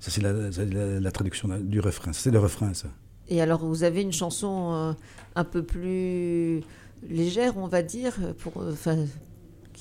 Ça, 0.00 0.10
c'est 0.10 0.22
la, 0.22 0.32
la, 0.32 1.00
la, 1.00 1.10
traduction 1.10 1.50
du 1.60 1.80
refrain. 1.80 2.12
C'est 2.14 2.30
le 2.30 2.38
refrain, 2.38 2.72
ça. 2.72 2.88
Et 3.28 3.40
alors, 3.40 3.64
vous 3.64 3.84
avez 3.84 4.02
une 4.02 4.12
chanson 4.12 4.72
euh, 4.72 4.92
un 5.34 5.44
peu 5.44 5.62
plus 5.62 6.62
légère, 7.08 7.56
on 7.56 7.66
va 7.66 7.82
dire, 7.82 8.14
pour, 8.38 8.62
euh, 8.62 8.74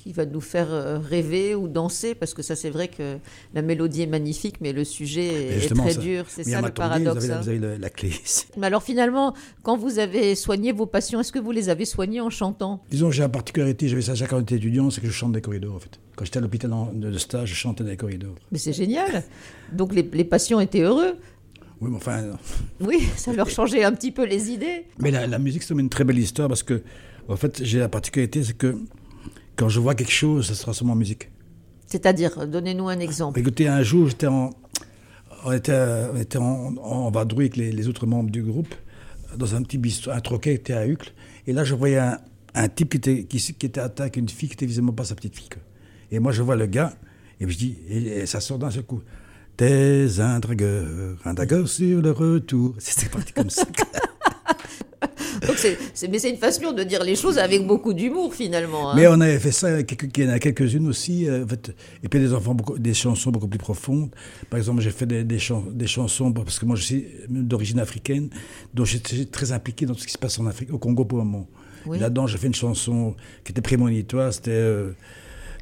qui 0.06 0.12
va 0.12 0.26
nous 0.26 0.42
faire 0.42 0.72
euh, 0.72 1.00
rêver 1.00 1.56
ou 1.56 1.68
danser, 1.68 2.14
parce 2.14 2.34
que 2.34 2.44
ça, 2.44 2.56
c'est 2.56 2.70
vrai 2.70 2.90
que 2.90 3.18
la 3.54 3.62
mélodie 3.62 4.04
est 4.04 4.08
magnifique, 4.08 4.58
mais 4.62 4.74
le 4.74 4.84
sujet 4.84 5.58
est, 5.58 5.74
très 5.74 5.96
dur. 5.96 6.26
C'est 6.28 6.44
ça 6.44 6.62
le 6.62 6.70
paradoxe. 6.70 7.26
Vous 7.26 7.32
avez, 7.32 7.58
hein. 7.58 7.78
la, 7.80 7.90
clé. 7.90 8.12
Mais 8.58 8.68
alors, 8.68 8.84
finalement, 8.84 9.34
quand 9.64 9.78
vous 9.78 9.98
avez 9.98 10.36
soigné 10.36 10.74
vos 10.74 10.86
passions, 10.86 11.22
est-ce 11.22 11.32
que 11.32 11.40
vous 11.40 11.52
les 11.52 11.70
avez 11.70 11.86
soignées 11.86 12.22
en 12.22 12.30
chantant? 12.30 12.84
Disons, 12.92 13.10
j'ai 13.10 13.24
une 13.24 13.32
particularité, 13.32 13.88
j'avais 13.88 14.02
ça 14.02 14.14
quand 14.28 14.40
j'étais 14.40 14.56
étudiant, 14.56 14.92
c'est 14.92 15.02
que 15.02 15.08
je 15.08 15.14
chante 15.14 15.32
des 15.32 15.42
corridors, 15.42 15.76
en 15.76 15.80
fait. 15.80 16.00
Quand 16.16 16.26
j'étais 16.26 16.38
à 16.38 16.42
l'hôpital 16.42 16.72
de 16.94 17.18
stage, 17.18 17.50
je 17.50 17.56
chantais 17.56 17.84
des 17.84 17.98
corridors. 17.98 18.36
Mais 18.52 18.60
c'est 18.60 18.74
génial. 18.74 19.24
Donc, 19.74 19.94
les, 19.94 20.08
les 20.14 20.24
patients 20.24 20.60
étaient 20.60 20.82
heureux. 20.82 21.16
Oui, 21.82 21.90
mais 21.90 21.98
enfin. 21.98 22.24
Oui, 22.80 23.08
ça 23.18 23.34
leur 23.34 23.50
changeait 23.50 23.84
un 23.84 23.92
petit 23.92 24.12
peu 24.12 24.26
les 24.26 24.50
idées. 24.50 24.86
Mais 25.00 25.12
la, 25.12 25.40
musique, 25.40 25.64
c'est 25.64 25.74
une 25.74 25.90
très 25.90 26.04
belle 26.04 26.20
histoire 26.20 26.48
parce 26.48 26.64
que, 26.64 26.82
en 27.28 27.36
fait, 27.36 27.64
j'ai 27.64 27.80
la 27.80 27.90
particularité, 27.90 28.44
c'est 28.44 28.58
que 28.58 28.78
quand 29.56 29.70
je 29.70 29.80
vois 29.80 29.96
quelque 29.96 30.12
chose, 30.12 30.48
ça 30.48 30.56
sera 30.56 30.74
sûrement 30.74 30.96
musique. 30.96 31.30
C'est-à-dire, 31.88 32.48
donnez-nous 32.48 32.88
un 32.88 33.00
exemple. 33.00 33.40
Écoutez, 33.40 33.68
un 33.68 33.84
jour, 33.84 34.08
j'étais 34.08 34.28
en, 34.28 34.52
on 35.44 35.52
était, 35.52 36.08
on 36.14 36.18
était 36.18 36.38
en, 36.38 36.76
en 36.78 37.12
vadrouille 37.12 37.46
avec 37.46 37.58
les, 37.58 37.88
autres 37.88 38.06
membres 38.06 38.32
du 38.32 38.42
groupe, 38.42 38.74
dans 39.38 39.56
un 39.56 39.62
petit 39.62 39.78
bistrot, 39.78 40.12
un 40.12 40.22
troquet 40.22 40.56
qui 40.56 40.62
était 40.62 40.74
à 40.74 40.88
Hucle. 40.88 41.14
Et 41.46 41.54
là, 41.54 41.64
je 41.64 41.76
voyais 41.76 41.98
un, 41.98 42.18
un 42.56 42.68
type 42.70 42.92
qui 42.92 42.98
était, 42.98 43.24
qui, 43.26 43.38
qui 43.38 43.66
était 43.66 43.82
attaqué 43.82 44.02
avec 44.02 44.18
une 44.18 44.30
fille 44.30 44.50
qui 44.50 44.56
était 44.56 44.66
visiblement 44.66 44.94
pas 44.94 45.04
sa 45.04 45.16
petite 45.16 45.36
fille. 45.36 45.50
Et 46.12 46.20
moi, 46.20 46.32
je 46.32 46.42
vois 46.42 46.56
le 46.56 46.66
gars, 46.66 46.94
et 47.40 47.48
je 47.48 47.58
dis, 47.58 47.78
et 47.90 48.26
ça 48.26 48.40
sort 48.40 48.58
d'un 48.58 48.72
seul 48.72 48.84
coup. 48.84 49.02
T'es 49.58 50.20
un 50.20 50.40
dragueur, 50.40 51.18
un 51.24 51.34
dragueur 51.34 51.68
sur 51.68 52.02
le 52.02 52.12
retour. 52.12 52.76
C'était 52.80 53.10
parti 53.10 53.32
comme 53.32 53.50
ça. 53.50 53.64
Donc 55.48 55.58
c'est, 55.58 55.78
mais 56.10 56.20
c'est 56.20 56.30
une 56.30 56.38
façon 56.38 56.72
de 56.74 56.84
dire 56.84 57.04
les 57.04 57.16
choses 57.16 57.38
avec 57.38 57.66
beaucoup 57.66 57.94
d'humour 57.94 58.34
finalement. 58.34 58.92
Hein. 58.92 58.94
Mais 58.96 59.08
on 59.08 59.20
avait 59.22 59.40
fait 59.40 59.52
ça, 59.52 59.80
il 59.80 59.86
y 60.18 60.28
en 60.28 60.30
a 60.30 60.40
quelques-unes 60.40 60.88
aussi, 60.88 61.28
euh, 61.28 61.44
en 61.44 61.48
fait, 61.48 61.74
et 62.04 62.10
puis 62.10 62.20
des, 62.20 62.34
enfants 62.34 62.56
des 62.78 62.94
chansons 62.94 63.32
beaucoup 63.32 63.48
plus 63.48 63.60
profondes. 63.60 64.10
Par 64.50 64.58
exemple, 64.58 64.82
j'ai 64.82 64.92
fait 64.92 65.06
des, 65.06 65.24
des, 65.24 65.40
des, 65.72 65.88
chansons, 65.88 66.32
parce 66.34 66.60
que 66.60 66.66
moi 66.66 66.76
je 66.76 66.84
suis 66.84 67.06
d'origine 67.30 67.80
africaine, 67.80 68.30
donc 68.74 68.88
j'étais 68.88 69.26
très 69.26 69.52
impliqué 69.52 69.86
dans 69.86 69.94
tout 69.94 70.02
ce 70.02 70.08
qui 70.08 70.14
se 70.14 70.18
passe 70.18 70.40
en 70.40 70.48
Afrique, 70.48 70.74
au 70.74 70.80
Congo 70.80 71.06
pour 71.06 71.20
le 71.20 71.26
moment. 71.26 71.48
Là-dedans, 71.88 72.28
j'ai 72.28 72.38
fait 72.38 72.48
une 72.48 72.56
chanson 72.56 73.16
qui 73.44 73.52
était 73.52 73.62
prémonitoire, 73.62 74.34
c'était 74.34 74.52
euh, 74.52 74.92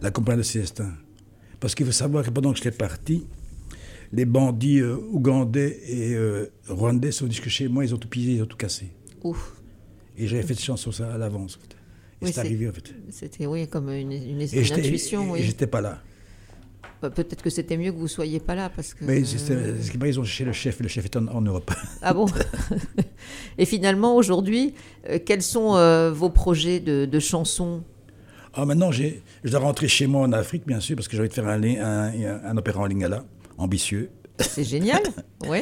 La 0.01 0.10
compagnie 0.10 0.38
de 0.38 0.43
Célestin. 0.43 0.93
Parce 1.60 1.75
qu'il 1.75 1.86
faut 1.86 1.91
savoir 1.91 2.23
que 2.23 2.29
pendant 2.29 2.51
que 2.51 2.58
j'étais 2.58 2.71
parti, 2.71 3.25
les 4.13 4.26
bandits 4.26 4.80
euh, 4.80 4.95
ougandais 5.12 5.80
et 5.88 6.13
euh, 6.13 6.52
rwandais 6.69 7.12
sont 7.12 7.26
venus 7.26 7.41
chez 7.49 7.67
moi, 7.67 7.84
ils 7.84 7.93
ont 7.95 7.97
tout 7.97 8.08
pillé, 8.08 8.36
ils 8.36 8.43
ont 8.43 8.45
tout 8.45 8.58
cassé. 8.58 8.86
Ouf. 9.23 9.54
Et 10.15 10.28
j'avais 10.28 10.43
fait 10.43 10.54
cette 10.54 10.63
chanson 10.63 10.91
ça 10.91 11.12
à 11.12 11.17
l'avance. 11.17 11.60
Et 12.21 12.28
c'est 12.32 12.39
arrivé 12.39 12.69
en 12.69 12.71
fait. 12.71 12.93
C'était 13.10 13.47
oui, 13.47 13.67
comme 13.67 13.89
une, 13.89 14.12
une, 14.12 14.41
intuition. 14.41 15.36
Et, 15.36 15.41
j'étais 15.41 15.65
pas 15.65 15.82
là. 15.82 15.99
Bah, 17.02 17.10
peut-être 17.10 17.41
que 17.41 17.49
c'était 17.49 17.76
mieux 17.76 17.91
que 17.91 17.97
vous 17.97 18.08
soyez 18.08 18.39
pas 18.39 18.54
là 18.54 18.69
parce 18.69 18.93
que. 18.93 19.04
Mais 19.04 19.21
ils 19.21 20.19
ont 20.19 20.23
cherché 20.23 20.45
le 20.45 20.54
chef, 20.54 20.80
le 20.80 20.88
chef 20.88 21.06
est 21.06 21.17
en, 21.17 21.41
Europe. 21.41 21.71
Ah 22.04 22.13
bon 22.13 22.28
Et 23.58 23.65
finalement, 23.65 24.15
aujourd'hui, 24.15 24.76
euh, 25.10 25.17
quels 25.26 25.41
sont 25.41 25.71
vos 26.12 26.30
projets 26.30 26.80
de, 26.80 27.19
chansons? 27.19 27.84
Ah, 28.54 28.65
maintenant, 28.65 28.91
je 28.91 29.10
dois 29.45 29.60
rentrer 29.60 29.88
chez 29.88 30.06
moi 30.06 30.21
en 30.21 30.32
Afrique, 30.34 30.67
bien 30.67 30.80
sûr, 30.80 30.95
parce 30.95 31.08
que 31.08 31.15
j'ai 31.15 31.21
envie 31.21 31.30
de 31.30 31.34
faire 31.34 31.47
un, 31.47 31.63
un, 31.63 32.41
un 32.45 32.58
opéra 32.58 32.82
en 32.82 32.86
lingala 32.86 33.26
ambitieux. 33.57 34.09
C'est 34.39 34.63
génial, 34.63 35.01
oui. 35.47 35.59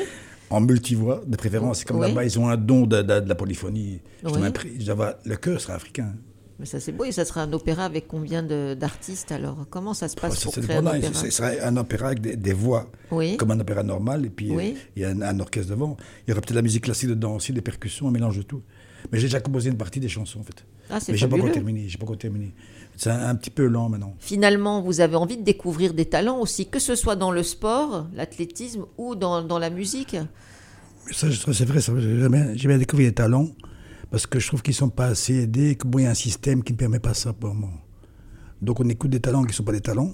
en 0.50 0.62
multivoix, 0.62 1.22
de 1.26 1.36
préférence. 1.36 1.84
Comme 1.84 2.02
là-bas, 2.02 2.24
ils 2.24 2.40
ont 2.40 2.48
un 2.48 2.58
don 2.58 2.86
de, 2.86 2.98
la 2.98 3.36
polyphonie. 3.36 4.02
le 4.24 5.36
cœur 5.36 5.60
sera 5.60 5.76
africain. 5.76 6.14
Mais 6.62 6.68
ça, 6.68 6.80
c'est 6.80 6.92
beau. 6.92 7.06
Et 7.06 7.12
ça 7.12 7.26
sera 7.26 7.42
un 7.42 7.54
opéra 7.54 7.86
avec 7.86 8.08
combien 8.08 8.44
d'artistes 8.44 9.32
alors? 9.32 9.66
Comment 9.72 9.96
ça 9.96 10.08
se 10.08 10.16
passe 10.16 10.44
pour 10.44 10.54
créer 10.54 10.78
un 10.78 10.86
opéra? 10.86 11.14
Ce 11.16 11.32
sera 11.32 11.50
un 11.64 11.76
opéra 11.76 12.10
avec 12.10 12.22
des, 12.22 12.54
voix, 12.54 12.92
comme 13.10 13.50
un 13.50 13.60
opéra 13.60 13.82
normal. 13.82 14.28
Et 14.28 14.30
puis, 14.30 14.56
euh, 14.56 14.74
il 14.96 15.02
y 15.02 15.06
a 15.06 15.10
un, 15.10 15.40
orchestre 15.40 15.72
devant. 15.72 15.98
Il 16.28 16.30
y 16.30 16.34
aura 16.34 16.42
peut-être 16.42 16.56
la 16.56 16.62
musique 16.62 16.84
classique 16.84 17.10
dedans 17.10 17.36
aussi, 17.36 17.52
des 17.52 17.62
percussions, 17.62 18.08
un 18.08 18.12
mélange 18.12 18.38
de 18.38 18.44
tout. 18.44 18.62
Mais 19.12 19.18
j'ai 19.18 19.26
déjà 19.26 19.40
composé 19.40 19.72
une 19.72 19.78
partie 19.78 20.00
des 20.00 20.08
chansons, 20.08 20.42
en 20.42 20.44
fait. 20.44 20.64
Ah, 20.92 21.00
Mais 21.08 21.18
j'ai 21.18 21.28
pas 21.28 21.36
encore 21.36 21.52
terminé. 21.52 21.90
J'ai 21.90 21.98
pas 21.98 22.04
encore 22.04 22.20
terminé. 22.20 22.54
C'est 23.02 23.10
un, 23.10 23.34
petit 23.34 23.50
peu 23.50 23.66
lent 23.66 23.90
maintenant. 23.90 24.14
Finalement, 24.20 24.80
vous 24.80 25.02
avez 25.02 25.16
envie 25.16 25.36
de 25.36 25.42
découvrir 25.42 25.96
des 25.96 26.06
talents 26.06 26.38
aussi, 26.38 26.68
que 26.68 26.78
ce 26.78 26.94
soit 26.94 27.16
dans 27.16 27.32
le 27.32 27.42
sport, 27.42 28.06
l'athlétisme 28.14 28.86
ou 29.00 29.16
dans, 29.16 29.42
dans, 29.42 29.58
la 29.58 29.72
musique. 29.72 30.16
Ça, 31.10 31.26
c'est 31.52 31.66
vrai. 31.66 31.80
J'ai 31.82 32.68
bien 32.68 32.78
découvert 32.78 33.08
des 33.08 33.16
talents 33.16 33.48
parce 34.12 34.28
que 34.28 34.38
je 34.38 34.46
trouve 34.46 34.62
qu'ils 34.62 34.74
ne 34.74 34.78
sont 34.78 34.90
pas 34.90 35.08
assez 35.08 35.34
aidés. 35.34 35.74
Que 35.74 35.88
il 35.98 36.04
y 36.04 36.06
a 36.06 36.12
un 36.12 36.14
système 36.14 36.64
qui 36.64 36.74
ne 36.74 36.78
permet 36.78 37.00
pas 37.00 37.16
ça 37.16 37.34
pour 37.34 37.56
moi. 37.56 37.72
Donc 38.62 38.80
on 38.80 38.88
écoute 38.88 39.10
des 39.10 39.20
talents 39.20 39.42
qui 39.42 39.48
ne 39.50 39.54
sont 39.54 39.64
pas 39.64 39.72
des 39.72 39.82
talents 39.82 40.14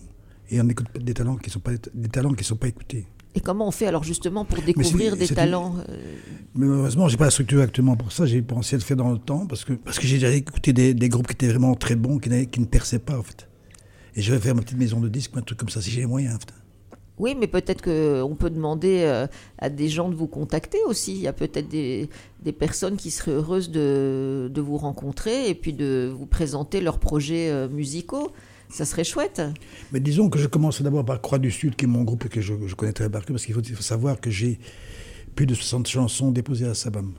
et 0.49 0.61
on 0.61 0.69
écoute 0.69 0.87
des 0.97 1.13
talents 1.13 1.35
qui 1.35 1.49
ne 1.49 1.51
sont 1.51 1.59
pas 1.59 1.71
des 1.93 2.07
talents 2.07 2.31
qui 2.31 2.45
sont 2.45 2.55
pas 2.55 2.69
écoutés. 2.69 3.05
Et 3.37 3.39
comment 3.39 3.67
on 3.67 3.71
fait 3.71 3.85
alors 3.85 4.03
justement 4.03 4.45
pour 4.45 4.63
découvrir 4.63 5.15
des 5.15 5.27
talents 5.27 5.75
euh... 5.89 6.15
Mais 6.55 6.65
malheureusement, 6.65 7.07
j'ai 7.07 7.17
pas 7.17 7.25
la 7.25 7.31
structure 7.31 7.61
actuellement 7.61 7.95
pour 7.95 8.11
ça. 8.11 8.25
J'ai 8.25 8.41
pensé 8.41 8.75
le 8.75 8.81
faire 8.81 8.97
dans 8.97 9.11
le 9.11 9.19
temps 9.19 9.45
parce 9.45 9.63
que, 9.63 9.73
parce 9.73 9.99
que 9.99 10.07
j'ai 10.07 10.15
déjà 10.15 10.31
écouté 10.31 10.73
des, 10.73 10.95
des, 10.95 11.07
groupes 11.07 11.27
qui 11.27 11.33
étaient 11.33 11.49
vraiment 11.49 11.75
très 11.75 11.95
bons, 11.95 12.17
qui, 12.17 12.47
qui 12.47 12.59
ne 12.59 12.65
perçaient 12.65 12.97
pas 12.97 13.15
en 13.15 13.21
fait. 13.21 13.47
Et 14.15 14.23
je 14.23 14.33
vais 14.33 14.39
faire 14.39 14.55
ma 14.55 14.63
petite 14.63 14.79
maison 14.79 14.99
de 14.99 15.07
disques, 15.07 15.33
un 15.35 15.41
truc 15.41 15.59
comme 15.59 15.69
ça 15.69 15.81
si 15.81 15.91
j'ai 15.91 16.01
les 16.01 16.07
moyens. 16.07 16.37
En 16.37 16.39
fait. 16.39 16.51
Oui, 17.19 17.35
mais 17.39 17.45
peut-être 17.45 17.83
qu'on 17.83 18.35
peut 18.35 18.49
demander 18.49 19.01
euh, 19.03 19.27
à 19.59 19.69
des 19.69 19.87
gens 19.87 20.09
de 20.09 20.15
vous 20.15 20.27
contacter 20.27 20.79
aussi. 20.87 21.13
Il 21.13 21.21
y 21.21 21.27
a 21.27 21.33
peut-être 21.33 21.67
des, 21.67 22.09
des, 22.41 22.51
personnes 22.51 22.97
qui 22.97 23.11
seraient 23.11 23.31
heureuses 23.33 23.69
de, 23.69 24.49
de, 24.51 24.61
vous 24.61 24.77
rencontrer 24.77 25.47
et 25.47 25.53
puis 25.53 25.73
de 25.73 26.11
vous 26.15 26.25
présenter 26.25 26.81
leurs 26.81 26.97
projets 26.97 27.51
euh, 27.51 27.67
musicaux. 27.69 28.31
Ça 28.69 28.85
serait 28.85 29.03
chouette. 29.03 29.41
Mais 29.91 29.99
disons 29.99 30.29
que 30.29 30.39
je 30.39 30.47
commence 30.47 30.81
d'abord 30.81 31.05
par 31.05 31.21
Croix 31.21 31.39
du 31.39 31.51
Sud, 31.51 31.75
qui 31.75 31.85
est 31.85 31.87
mon 31.87 32.03
groupe 32.03 32.25
et 32.25 32.29
que 32.29 32.41
je, 32.41 32.53
je 32.65 32.75
connais 32.75 32.93
très 32.93 33.07
bien, 33.09 33.21
parce 33.21 33.45
qu'il 33.45 33.55
faut, 33.55 33.63
faut, 33.63 33.81
savoir 33.81 34.19
que 34.19 34.29
j'ai 34.29 34.59
plus 35.35 35.45
de 35.45 35.53
60 35.53 35.87
chansons 35.87 36.31
déposées 36.31 36.67
à 36.67 36.73
Sabam. 36.73 37.13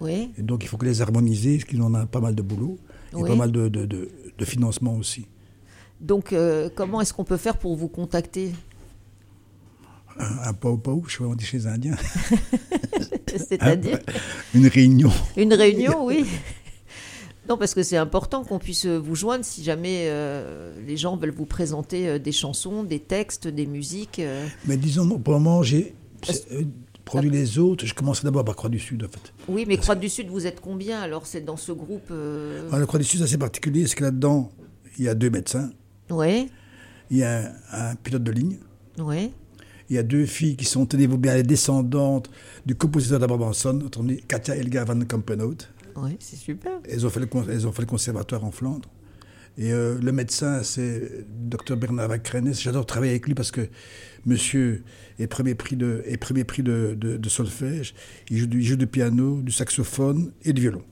Oui. 0.00 0.30
Et 0.38 0.42
donc 0.42 0.62
il 0.64 0.68
faut 0.68 0.76
que 0.76 0.86
les 0.86 1.02
harmoniser, 1.02 1.56
parce 1.56 1.68
qu'il 1.68 1.82
en 1.82 1.92
a 1.94 2.06
pas 2.06 2.20
mal 2.20 2.34
de 2.34 2.42
boulot, 2.42 2.78
et 3.16 3.22
pas 3.22 3.34
mal 3.34 3.50
de, 3.50 3.68
de, 3.68 3.84
de, 3.84 4.08
de 4.38 4.44
financement 4.44 4.94
aussi. 4.94 5.26
Donc, 6.00 6.32
euh, 6.32 6.70
comment 6.74 7.00
est-ce 7.00 7.12
qu'on 7.12 7.24
peut 7.24 7.36
faire 7.36 7.58
pour 7.58 7.76
vous 7.76 7.88
contacter? 7.88 8.52
Un, 10.18 10.48
un 10.48 10.52
pau 10.54 10.76
pau, 10.78 11.04
je 11.06 11.12
sais 11.12 11.18
pas 11.18 11.24
on 11.24 11.34
dit 11.34 11.44
chez 11.44 11.58
les 11.58 11.66
Indiens. 11.66 11.96
C'est-à-dire? 13.36 13.98
Une 14.54 14.66
réunion. 14.66 15.12
Une 15.36 15.52
réunion, 15.52 16.06
oui. 16.06 16.24
Non, 17.50 17.56
parce 17.58 17.74
que 17.74 17.82
c'est 17.82 17.96
important 17.96 18.44
qu'on 18.44 18.60
puisse 18.60 18.86
vous 18.86 19.16
joindre 19.16 19.44
si 19.44 19.64
jamais 19.64 20.04
euh, 20.06 20.72
les 20.86 20.96
gens 20.96 21.16
veulent 21.16 21.34
vous 21.34 21.46
présenter 21.46 22.08
euh, 22.08 22.18
des 22.20 22.30
chansons, 22.30 22.84
des 22.84 23.00
textes, 23.00 23.48
des 23.48 23.66
musiques. 23.66 24.20
euh. 24.20 24.46
Mais 24.66 24.76
disons, 24.76 25.18
pour 25.18 25.34
le 25.34 25.40
moment, 25.40 25.60
j'ai 25.64 25.96
euh, 26.52 26.62
produit 27.04 27.28
les 27.28 27.58
autres. 27.58 27.86
Je 27.86 27.92
commençais 27.94 28.22
d'abord 28.22 28.44
par 28.44 28.54
Croix 28.54 28.70
du 28.70 28.78
Sud, 28.78 29.02
en 29.02 29.08
fait. 29.08 29.32
Oui, 29.48 29.64
mais 29.66 29.78
Croix 29.78 29.96
du 29.96 30.08
Sud, 30.08 30.28
vous 30.28 30.46
êtes 30.46 30.60
combien 30.60 31.00
Alors, 31.00 31.26
c'est 31.26 31.40
dans 31.40 31.56
ce 31.56 31.72
groupe 31.72 32.06
euh, 32.12 32.68
Alors, 32.68 32.78
la 32.78 32.86
Croix 32.86 33.00
du 33.00 33.04
Sud, 33.04 33.18
c'est 33.18 33.24
assez 33.24 33.38
particulier, 33.38 33.84
c'est 33.88 33.96
que 33.96 34.04
là-dedans, 34.04 34.52
il 34.96 35.06
y 35.06 35.08
a 35.08 35.16
deux 35.16 35.30
médecins, 35.30 35.70
Oui, 36.08 36.50
il 37.10 37.16
y 37.16 37.24
a 37.24 37.52
un, 37.72 37.90
un 37.90 37.94
pilote 37.96 38.22
de 38.22 38.30
ligne, 38.30 38.58
oui. 38.98 39.32
il 39.88 39.96
y 39.96 39.98
a 39.98 40.04
deux 40.04 40.24
filles 40.24 40.54
qui 40.54 40.66
sont, 40.66 40.86
tenez-vous 40.86 41.18
bien, 41.18 41.34
les 41.34 41.42
descendantes 41.42 42.30
du 42.64 42.76
compositeur 42.76 43.18
dit, 44.04 44.22
Katia 44.28 44.54
Elga 44.54 44.84
van 44.84 45.00
Kampenhout. 45.00 45.66
Oui, 45.96 46.16
c'est 46.20 46.36
super. 46.36 46.72
Elles 46.88 47.06
ont 47.06 47.10
fait 47.10 47.20
le, 47.20 47.28
elles 47.50 47.66
ont 47.66 47.72
fait 47.72 47.82
le 47.82 47.86
conservatoire 47.88 48.44
en 48.44 48.50
Flandre. 48.50 48.88
Et 49.58 49.72
euh, 49.72 49.98
le 50.00 50.12
médecin, 50.12 50.62
c'est 50.62 51.26
Dr 51.28 51.76
Bernard 51.76 52.08
Vacrenes. 52.08 52.54
J'adore 52.54 52.86
travailler 52.86 53.12
avec 53.12 53.26
lui 53.26 53.34
parce 53.34 53.50
que 53.50 53.68
monsieur 54.24 54.84
est 55.18 55.26
premier 55.26 55.54
prix 55.54 55.76
de, 55.76 56.02
est 56.06 56.16
premier 56.16 56.44
prix 56.44 56.62
de, 56.62 56.94
de- 56.98 57.16
de 57.16 57.28
solfège. 57.28 57.94
Il 58.30 58.38
joue, 58.38 58.46
du, 58.46 58.60
il 58.60 58.64
joue 58.64 58.76
du 58.76 58.86
piano, 58.86 59.40
du 59.42 59.52
saxophone 59.52 60.32
et 60.44 60.52
du 60.52 60.62
violon. 60.62 60.82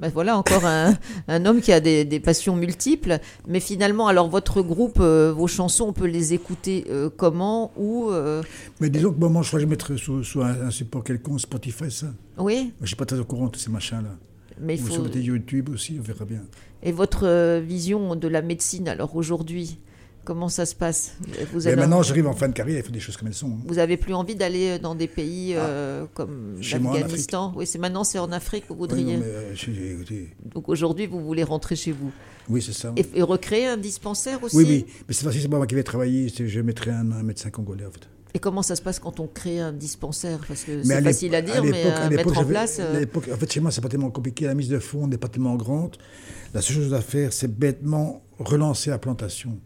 Ben 0.00 0.10
voilà 0.12 0.36
encore 0.36 0.64
un, 0.66 0.96
un 1.28 1.46
homme 1.46 1.60
qui 1.60 1.72
a 1.72 1.80
des, 1.80 2.04
des 2.04 2.18
passions 2.20 2.56
multiples. 2.56 3.18
Mais 3.46 3.60
finalement, 3.60 4.06
alors 4.08 4.28
votre 4.28 4.60
groupe, 4.62 4.98
euh, 5.00 5.32
vos 5.32 5.46
chansons, 5.46 5.86
on 5.88 5.92
peut 5.92 6.06
les 6.06 6.34
écouter 6.34 6.84
euh, 6.90 7.10
comment 7.14 7.72
euh, 7.78 8.42
Mais 8.80 8.90
disons 8.90 9.12
que 9.12 9.18
moi, 9.24 9.42
je 9.42 9.48
crois 9.48 9.58
que 9.60 9.64
je 9.64 9.70
mettrais 9.70 9.96
sous, 9.96 10.22
sous 10.24 10.40
un, 10.42 10.66
un 10.66 10.70
support 10.70 11.04
quelconque, 11.04 11.40
Spotify, 11.40 11.90
ça. 11.90 12.06
Oui, 12.38 12.72
Je 12.78 12.82
ne 12.82 12.86
suis 12.86 12.96
pas 12.96 13.06
très 13.06 13.18
au 13.18 13.24
courant 13.24 13.46
de 13.48 13.56
ces 13.56 13.70
machins-là. 13.70 14.16
Mais 14.60 14.80
Ou 14.80 14.86
faut. 14.86 15.02
le 15.04 15.20
YouTube 15.20 15.68
aussi, 15.70 15.96
on 15.98 16.02
verra 16.02 16.24
bien. 16.24 16.42
Et 16.82 16.92
votre 16.92 17.26
euh, 17.26 17.60
vision 17.60 18.14
de 18.16 18.28
la 18.28 18.42
médecine, 18.42 18.88
alors 18.88 19.16
aujourd'hui, 19.16 19.78
comment 20.24 20.48
ça 20.48 20.64
se 20.66 20.74
passe? 20.74 21.14
Vous 21.52 21.66
avez, 21.66 21.76
maintenant, 21.76 22.02
j'arrive 22.02 22.26
en 22.26 22.34
fin 22.34 22.48
de 22.48 22.52
carrière, 22.54 22.78
il 22.78 22.82
faut 22.84 22.92
des 22.92 23.00
choses 23.00 23.16
comme 23.16 23.28
elles 23.28 23.34
sont. 23.34 23.48
hein. 23.48 23.62
vous 23.66 23.78
avez 23.78 23.96
plus 23.96 24.14
envie 24.14 24.34
d'aller 24.34 24.78
dans 24.78 24.94
des 24.94 25.06
pays 25.08 25.52
euh, 25.54 26.04
comme 26.14 26.56
Ah. 26.72 26.78
Moi, 26.78 26.92
en 26.92 26.94
l'Afghanistan? 26.94 27.52
Oui, 27.56 27.66
c'est 27.66 27.78
maintenant 27.78 28.04
c'est 28.04 28.18
en 28.18 28.32
Afrique 28.32 28.64
que 28.68 28.72
vous 28.72 28.80
Oui, 28.84 28.88
voudriez. 28.88 29.16
non, 29.16 29.22
mais, 29.24 29.32
euh, 30.12 30.24
Donc 30.54 30.68
aujourd'hui, 30.68 31.06
vous 31.06 31.20
voulez 31.24 31.42
rentrer 31.44 31.76
chez 31.76 31.92
vous 31.92 32.10
oui, 32.50 32.60
c'est 32.60 32.72
ça. 32.74 32.92
et, 32.96 33.06
et 33.14 33.22
recréer 33.22 33.66
un 33.66 33.78
dispensaire 33.78 34.42
aussi? 34.44 34.56
Oui, 34.56 34.64
oui, 34.68 34.86
mais 35.08 35.14
c'est 35.14 35.48
pas 35.48 35.56
moi 35.56 35.66
qui 35.66 35.74
vais 35.74 35.82
travailler, 35.82 36.28
je 36.28 36.60
mettrai 36.60 36.90
un, 36.90 37.10
un 37.12 37.22
médecin 37.22 37.48
congolais 37.50 37.86
en 37.86 37.90
fait. 37.90 38.06
Et 38.36 38.40
comment 38.40 38.62
ça 38.62 38.74
se 38.74 38.82
passe 38.82 38.98
quand 38.98 39.20
on 39.20 39.28
crée 39.28 39.60
un 39.60 39.72
dispensaire? 39.72 40.40
Parce 40.48 40.64
que 40.64 40.72
Mais 40.72 40.82
c'est 40.84 40.94
à 40.96 41.02
facile 41.02 41.34
à 41.36 41.42
dire, 41.42 41.62
mais 41.62 41.70
l'époque- 41.70 41.92
à 41.92 41.96
à 42.04 42.08
l'époque, 42.08 42.26
mettre 42.26 42.38
en 42.40 42.44
place. 42.44 42.78
euh, 42.80 43.04
à 43.04 43.34
en 43.34 43.36
fait, 43.36 43.52
chez 43.52 43.60
moi, 43.60 43.70
c'est 43.70 43.80
pas 43.80 43.88
tellement 43.88 44.10
compliqué. 44.10 44.46
La 44.46 44.54
mise 44.54 44.68
de 44.68 44.80
fonds 44.80 45.06
n'est 45.06 45.18
pas 45.18 45.28
tellement 45.28 45.54
grande. 45.54 45.96
La 46.52 46.60
seule 46.60 46.76
chose 46.76 46.94
à 46.94 47.00
faire, 47.00 47.32
c'est 47.32 47.48
bêtement 47.48 48.22
relancer 48.40 48.90
la 48.90 48.98
plantation 48.98 49.58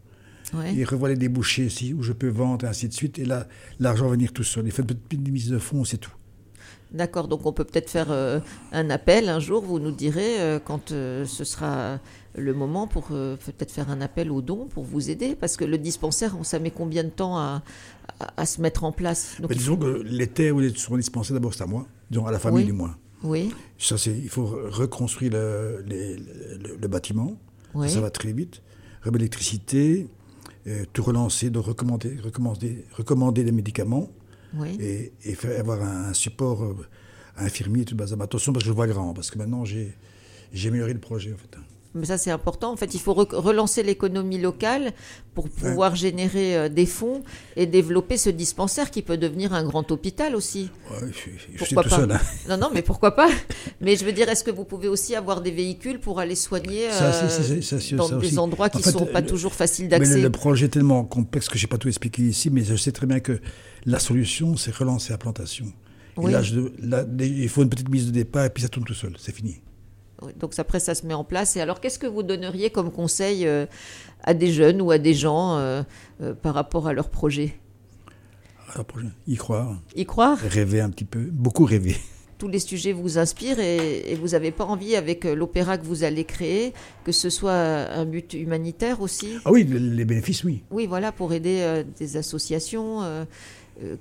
ouais. 0.52 0.74
et 0.74 0.84
revoir 0.84 1.10
les 1.10 1.16
débouchés 1.16 1.64
ici 1.66 1.94
où 1.94 2.02
je 2.02 2.12
peux 2.12 2.28
vendre 2.28 2.66
et 2.66 2.68
ainsi 2.68 2.88
de 2.88 2.92
suite. 2.92 3.18
Et 3.18 3.24
là, 3.24 3.46
l'argent 3.80 4.04
va 4.04 4.12
venir 4.12 4.32
tout 4.34 4.44
seul. 4.44 4.66
Il 4.66 4.72
fait 4.72 4.82
une 4.82 4.88
petite 4.88 5.28
mise 5.28 5.48
de 5.48 5.58
fonds, 5.58 5.84
c'est 5.84 5.96
tout. 5.98 6.12
D'accord, 6.90 7.28
donc 7.28 7.44
on 7.44 7.52
peut 7.52 7.64
peut-être 7.64 7.90
faire 7.90 8.10
euh, 8.10 8.40
un 8.72 8.88
appel 8.88 9.28
un 9.28 9.40
jour, 9.40 9.62
vous 9.62 9.78
nous 9.78 9.90
direz 9.90 10.40
euh, 10.40 10.58
quand 10.58 10.90
euh, 10.92 11.26
ce 11.26 11.44
sera 11.44 12.00
le 12.38 12.54
moment 12.54 12.86
pour 12.86 13.08
euh, 13.12 13.36
peut-être 13.36 13.70
faire 13.72 13.90
un 13.90 14.00
appel 14.00 14.30
aux 14.30 14.42
dons 14.42 14.66
pour 14.66 14.84
vous 14.84 15.10
aider, 15.10 15.34
parce 15.34 15.56
que 15.56 15.64
le 15.64 15.78
dispensaire, 15.78 16.34
ça 16.42 16.58
met 16.58 16.70
combien 16.70 17.04
de 17.04 17.10
temps 17.10 17.36
à, 17.38 17.62
à- 18.20 18.40
à 18.40 18.46
se 18.46 18.60
mettre 18.60 18.84
en 18.84 18.92
place? 18.92 19.36
Donc, 19.40 19.52
disons 19.52 19.76
que 19.76 20.02
les 20.04 20.26
terres 20.26 20.54
où 20.56 20.60
ils 20.60 20.76
seront 20.78 20.96
dispensés, 20.96 21.32
d'abord, 21.34 21.54
c'est 21.54 21.62
à 21.64 21.66
moi, 21.66 21.86
disons 22.10 22.26
à 22.26 22.32
la 22.32 22.38
famille 22.38 22.60
Oui. 22.60 22.66
du 22.66 22.72
moins. 22.72 22.96
faut- 23.20 23.28
Oui, 23.28 23.52
Ça, 23.78 23.96
il 24.06 24.28
faut 24.28 24.44
re- 24.46 24.68
reconstruire 24.70 25.32
le, 25.32 25.84
les- 25.86 26.16
le- 26.16 26.76
le 26.80 26.88
bâtiment. 26.88 27.36
oui. 27.74 27.90
Ça 27.90 28.00
va 28.00 28.10
très 28.10 28.32
vite. 28.32 28.62
Remettre 29.02 29.18
l'électricité, 29.18 30.06
euh, 30.66 30.84
tout 30.92 31.02
relancer, 31.02 31.50
de 31.50 31.58
recommander, 31.58 32.16
recommander, 32.22 32.84
recommander 32.92 33.42
des 33.44 33.52
médicaments 33.52 34.08
oui. 34.54 34.76
et, 34.80 35.12
et 35.24 35.34
faire 35.34 35.58
avoir 35.58 35.82
un, 35.82 36.10
un 36.10 36.14
support 36.14 36.62
euh, 36.64 36.74
infirmier 37.36 37.84
tout 37.84 37.94
le 37.94 37.98
bazar. 37.98 38.18
Mais 38.18 38.24
attention 38.24 38.52
parce 38.52 38.64
que 38.64 38.68
je 38.68 38.74
vois 38.74 38.86
grand, 38.86 39.14
parce 39.14 39.30
que 39.30 39.38
maintenant 39.38 39.64
j'ai, 39.64 39.94
j'ai 40.52 40.68
amélioré 40.68 40.92
le 40.92 41.00
projet 41.00 41.32
en 41.32 41.36
fait. 41.36 41.56
Mais 41.98 42.06
ça, 42.06 42.16
c'est 42.18 42.30
important. 42.30 42.72
En 42.72 42.76
fait, 42.76 42.94
il 42.94 43.00
faut 43.00 43.14
re- 43.14 43.34
relancer 43.34 43.82
l'économie 43.82 44.38
locale 44.38 44.92
pour 45.34 45.48
pouvoir 45.48 45.94
générer 45.96 46.56
euh, 46.56 46.68
des 46.68 46.86
fonds 46.86 47.22
et 47.56 47.66
développer 47.66 48.16
ce 48.16 48.30
dispensaire 48.30 48.90
qui 48.90 49.02
peut 49.02 49.16
devenir 49.16 49.52
un 49.52 49.64
grand 49.64 49.90
hôpital 49.90 50.34
aussi. 50.34 50.70
Ouais, 50.90 51.08
je, 51.12 51.16
suis- 51.16 51.32
je 51.56 51.64
suis 51.64 51.74
tout 51.76 51.88
seul. 51.88 52.10
hein. 52.12 52.20
Non, 52.48 52.56
non, 52.56 52.70
mais 52.72 52.82
pourquoi 52.82 53.14
pas 53.14 53.28
Mais 53.80 53.96
je 53.96 54.04
veux 54.04 54.12
dire, 54.12 54.28
est-ce 54.28 54.44
que 54.44 54.50
vous 54.50 54.64
pouvez 54.64 54.88
aussi 54.88 55.14
avoir 55.14 55.40
des 55.40 55.50
véhicules 55.50 55.98
pour 56.00 56.18
aller 56.20 56.34
soigner 56.34 56.88
euh, 56.88 56.92
ça, 56.92 57.96
dans 57.96 58.08
des 58.08 58.26
aussi. 58.26 58.38
endroits 58.38 58.68
qui 58.70 58.78
En 58.78 58.80
fait, 58.80 58.92
ne 58.92 58.98
sont 58.98 59.06
pas 59.06 59.20
le- 59.20 59.26
toujours 59.26 59.54
faciles 59.54 59.86
le, 59.86 59.90
d'accès 59.90 60.20
le 60.20 60.30
projet 60.30 60.66
est 60.66 60.70
tellement 60.70 61.04
complexe 61.04 61.48
que 61.48 61.58
je 61.58 61.64
n'ai 61.66 61.68
pas 61.68 61.78
tout 61.78 61.88
expliqué 61.88 62.22
ici, 62.22 62.50
mais 62.50 62.64
je 62.64 62.76
sais 62.76 62.92
très 62.92 63.06
bien 63.06 63.20
que 63.20 63.40
la 63.86 63.98
solution, 63.98 64.56
c'est 64.56 64.74
relancer 64.74 65.12
la 65.12 65.18
plantation. 65.18 65.66
Et 65.66 66.20
Oui. 66.20 66.32
là, 66.32 66.42
je- 66.42 66.60
là, 66.80 67.04
il 67.20 67.48
faut 67.48 67.62
une 67.62 67.68
petite 67.70 67.88
mise 67.88 68.06
de 68.06 68.10
départ 68.10 68.44
et 68.44 68.50
puis 68.50 68.62
ça 68.62 68.68
tourne 68.68 68.84
tout 68.84 68.94
seul, 68.94 69.12
c'est 69.18 69.34
fini. 69.34 69.60
Donc 70.38 70.52
après, 70.58 70.80
ça 70.80 70.94
se 70.94 71.06
met 71.06 71.14
en 71.14 71.24
place. 71.24 71.56
Et 71.56 71.60
alors, 71.60 71.80
qu'est-ce 71.80 71.98
que 71.98 72.06
vous 72.06 72.22
donneriez 72.22 72.70
comme 72.70 72.90
conseil 72.90 73.46
euh, 73.46 73.66
à 74.24 74.34
des 74.34 74.52
jeunes 74.52 74.82
ou 74.82 74.90
à 74.90 74.98
des 74.98 75.14
gens 75.14 75.56
euh, 75.58 75.82
euh, 76.22 76.34
par 76.34 76.54
rapport 76.54 76.86
à 76.88 76.92
leur 76.92 77.08
projet? 77.08 77.56
Projet, 78.86 79.08
y 79.26 79.36
croire, 79.36 79.76
Y 79.96 80.04
croire? 80.04 80.38
Rêver 80.38 80.80
un 80.80 80.90
petit 80.90 81.04
peu, 81.06 81.20
beaucoup 81.20 81.64
rêver. 81.64 81.96
Tous 82.38 82.46
les 82.48 82.60
sujets 82.60 82.92
vous 82.92 83.18
inspirent 83.18 83.58
et, 83.58 84.12
et 84.12 84.14
vous 84.14 84.28
n'avez 84.28 84.52
pas 84.52 84.64
envie, 84.64 84.94
avec 84.94 85.24
l'opéra 85.24 85.76
que 85.78 85.84
vous 85.84 86.04
allez 86.04 86.24
créer, 86.24 86.72
que 87.04 87.10
ce 87.10 87.30
soit 87.30 87.52
un 87.52 88.04
but 88.04 88.34
humanitaire 88.34 89.00
aussi? 89.00 89.30
Ah 89.44 89.50
oui, 89.50 89.64
le- 89.64 89.78
les 89.78 90.04
bénéfices, 90.04 90.44
oui. 90.44 90.62
Oui, 90.70 90.86
voilà, 90.86 91.10
pour 91.10 91.32
aider 91.32 91.58
euh, 91.62 91.82
des 91.98 92.16
associations, 92.16 93.02
euh, 93.02 93.24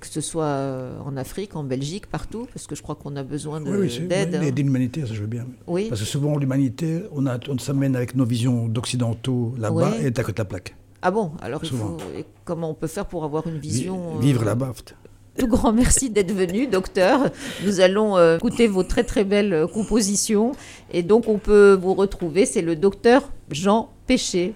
que 0.00 0.06
ce 0.06 0.20
soit 0.20 0.44
euh, 0.44 0.98
en 1.04 1.16
Afrique, 1.16 1.54
en 1.56 1.64
Belgique, 1.64 2.06
partout, 2.06 2.46
parce 2.52 2.66
que 2.66 2.74
je 2.74 2.82
crois 2.82 2.94
qu'on 2.96 3.14
a 3.16 3.22
besoin 3.22 3.60
de- 3.60 3.70
oui, 3.70 3.76
oui, 4.00 4.06
d'aide. 4.08 4.38
oui, 4.40 4.48
hein. 4.48 5.06
ça 5.06 5.14
je 5.14 5.20
veux 5.20 5.26
bien. 5.26 5.46
Oui, 5.66 5.86
Parce 5.88 6.00
que 6.00 6.06
souvent, 6.06 6.36
l'humanitaire, 6.36 7.02
on, 7.12 7.26
a- 7.26 7.38
on 7.48 7.58
s'amène 7.58 7.94
avec 7.96 8.14
nos 8.14 8.24
visions 8.24 8.66
d'occidentaux 8.68 9.54
là-bas 9.58 9.92
et 10.02 10.10
t'as 10.12 10.22
côté 10.24 10.40
la 10.40 10.44
plaque. 10.46 10.76
ah 11.02 11.10
bon, 11.10 11.32
alors 11.40 11.60
il 11.62 11.68
Souvent. 11.68 11.96
faut, 11.98 12.18
et 12.18 12.24
comment 12.44 12.70
on 12.70 12.74
peut 12.74 12.86
faire 12.88 13.06
pour 13.06 13.22
avoir 13.24 13.46
une 13.46 13.58
Vi- 13.58 13.68
vision 13.68 14.16
euh, 14.16 14.20
Vivre 14.20 14.44
là-bas. 14.44 14.72
Tout 15.38 15.46
grand 15.46 15.72
merci 15.72 16.10
d'être 16.10 16.32
venu, 16.34 16.66
docteur. 16.66 17.30
Nous 17.64 17.78
allons 17.78 18.16
euh, 18.16 18.38
écouter 18.38 18.66
vos 18.66 18.82
très 18.82 19.04
très 19.04 19.22
belles 19.22 19.52
euh, 19.52 19.66
compositions. 19.68 20.50
Et 20.92 21.04
donc, 21.04 21.28
on 21.28 21.38
peut 21.38 21.78
vous 21.80 21.94
retrouver. 21.94 22.44
C'est 22.44 22.62
le 22.62 22.74
docteur 22.74 23.30
Jean 23.52 23.90
Péché. 24.08 24.46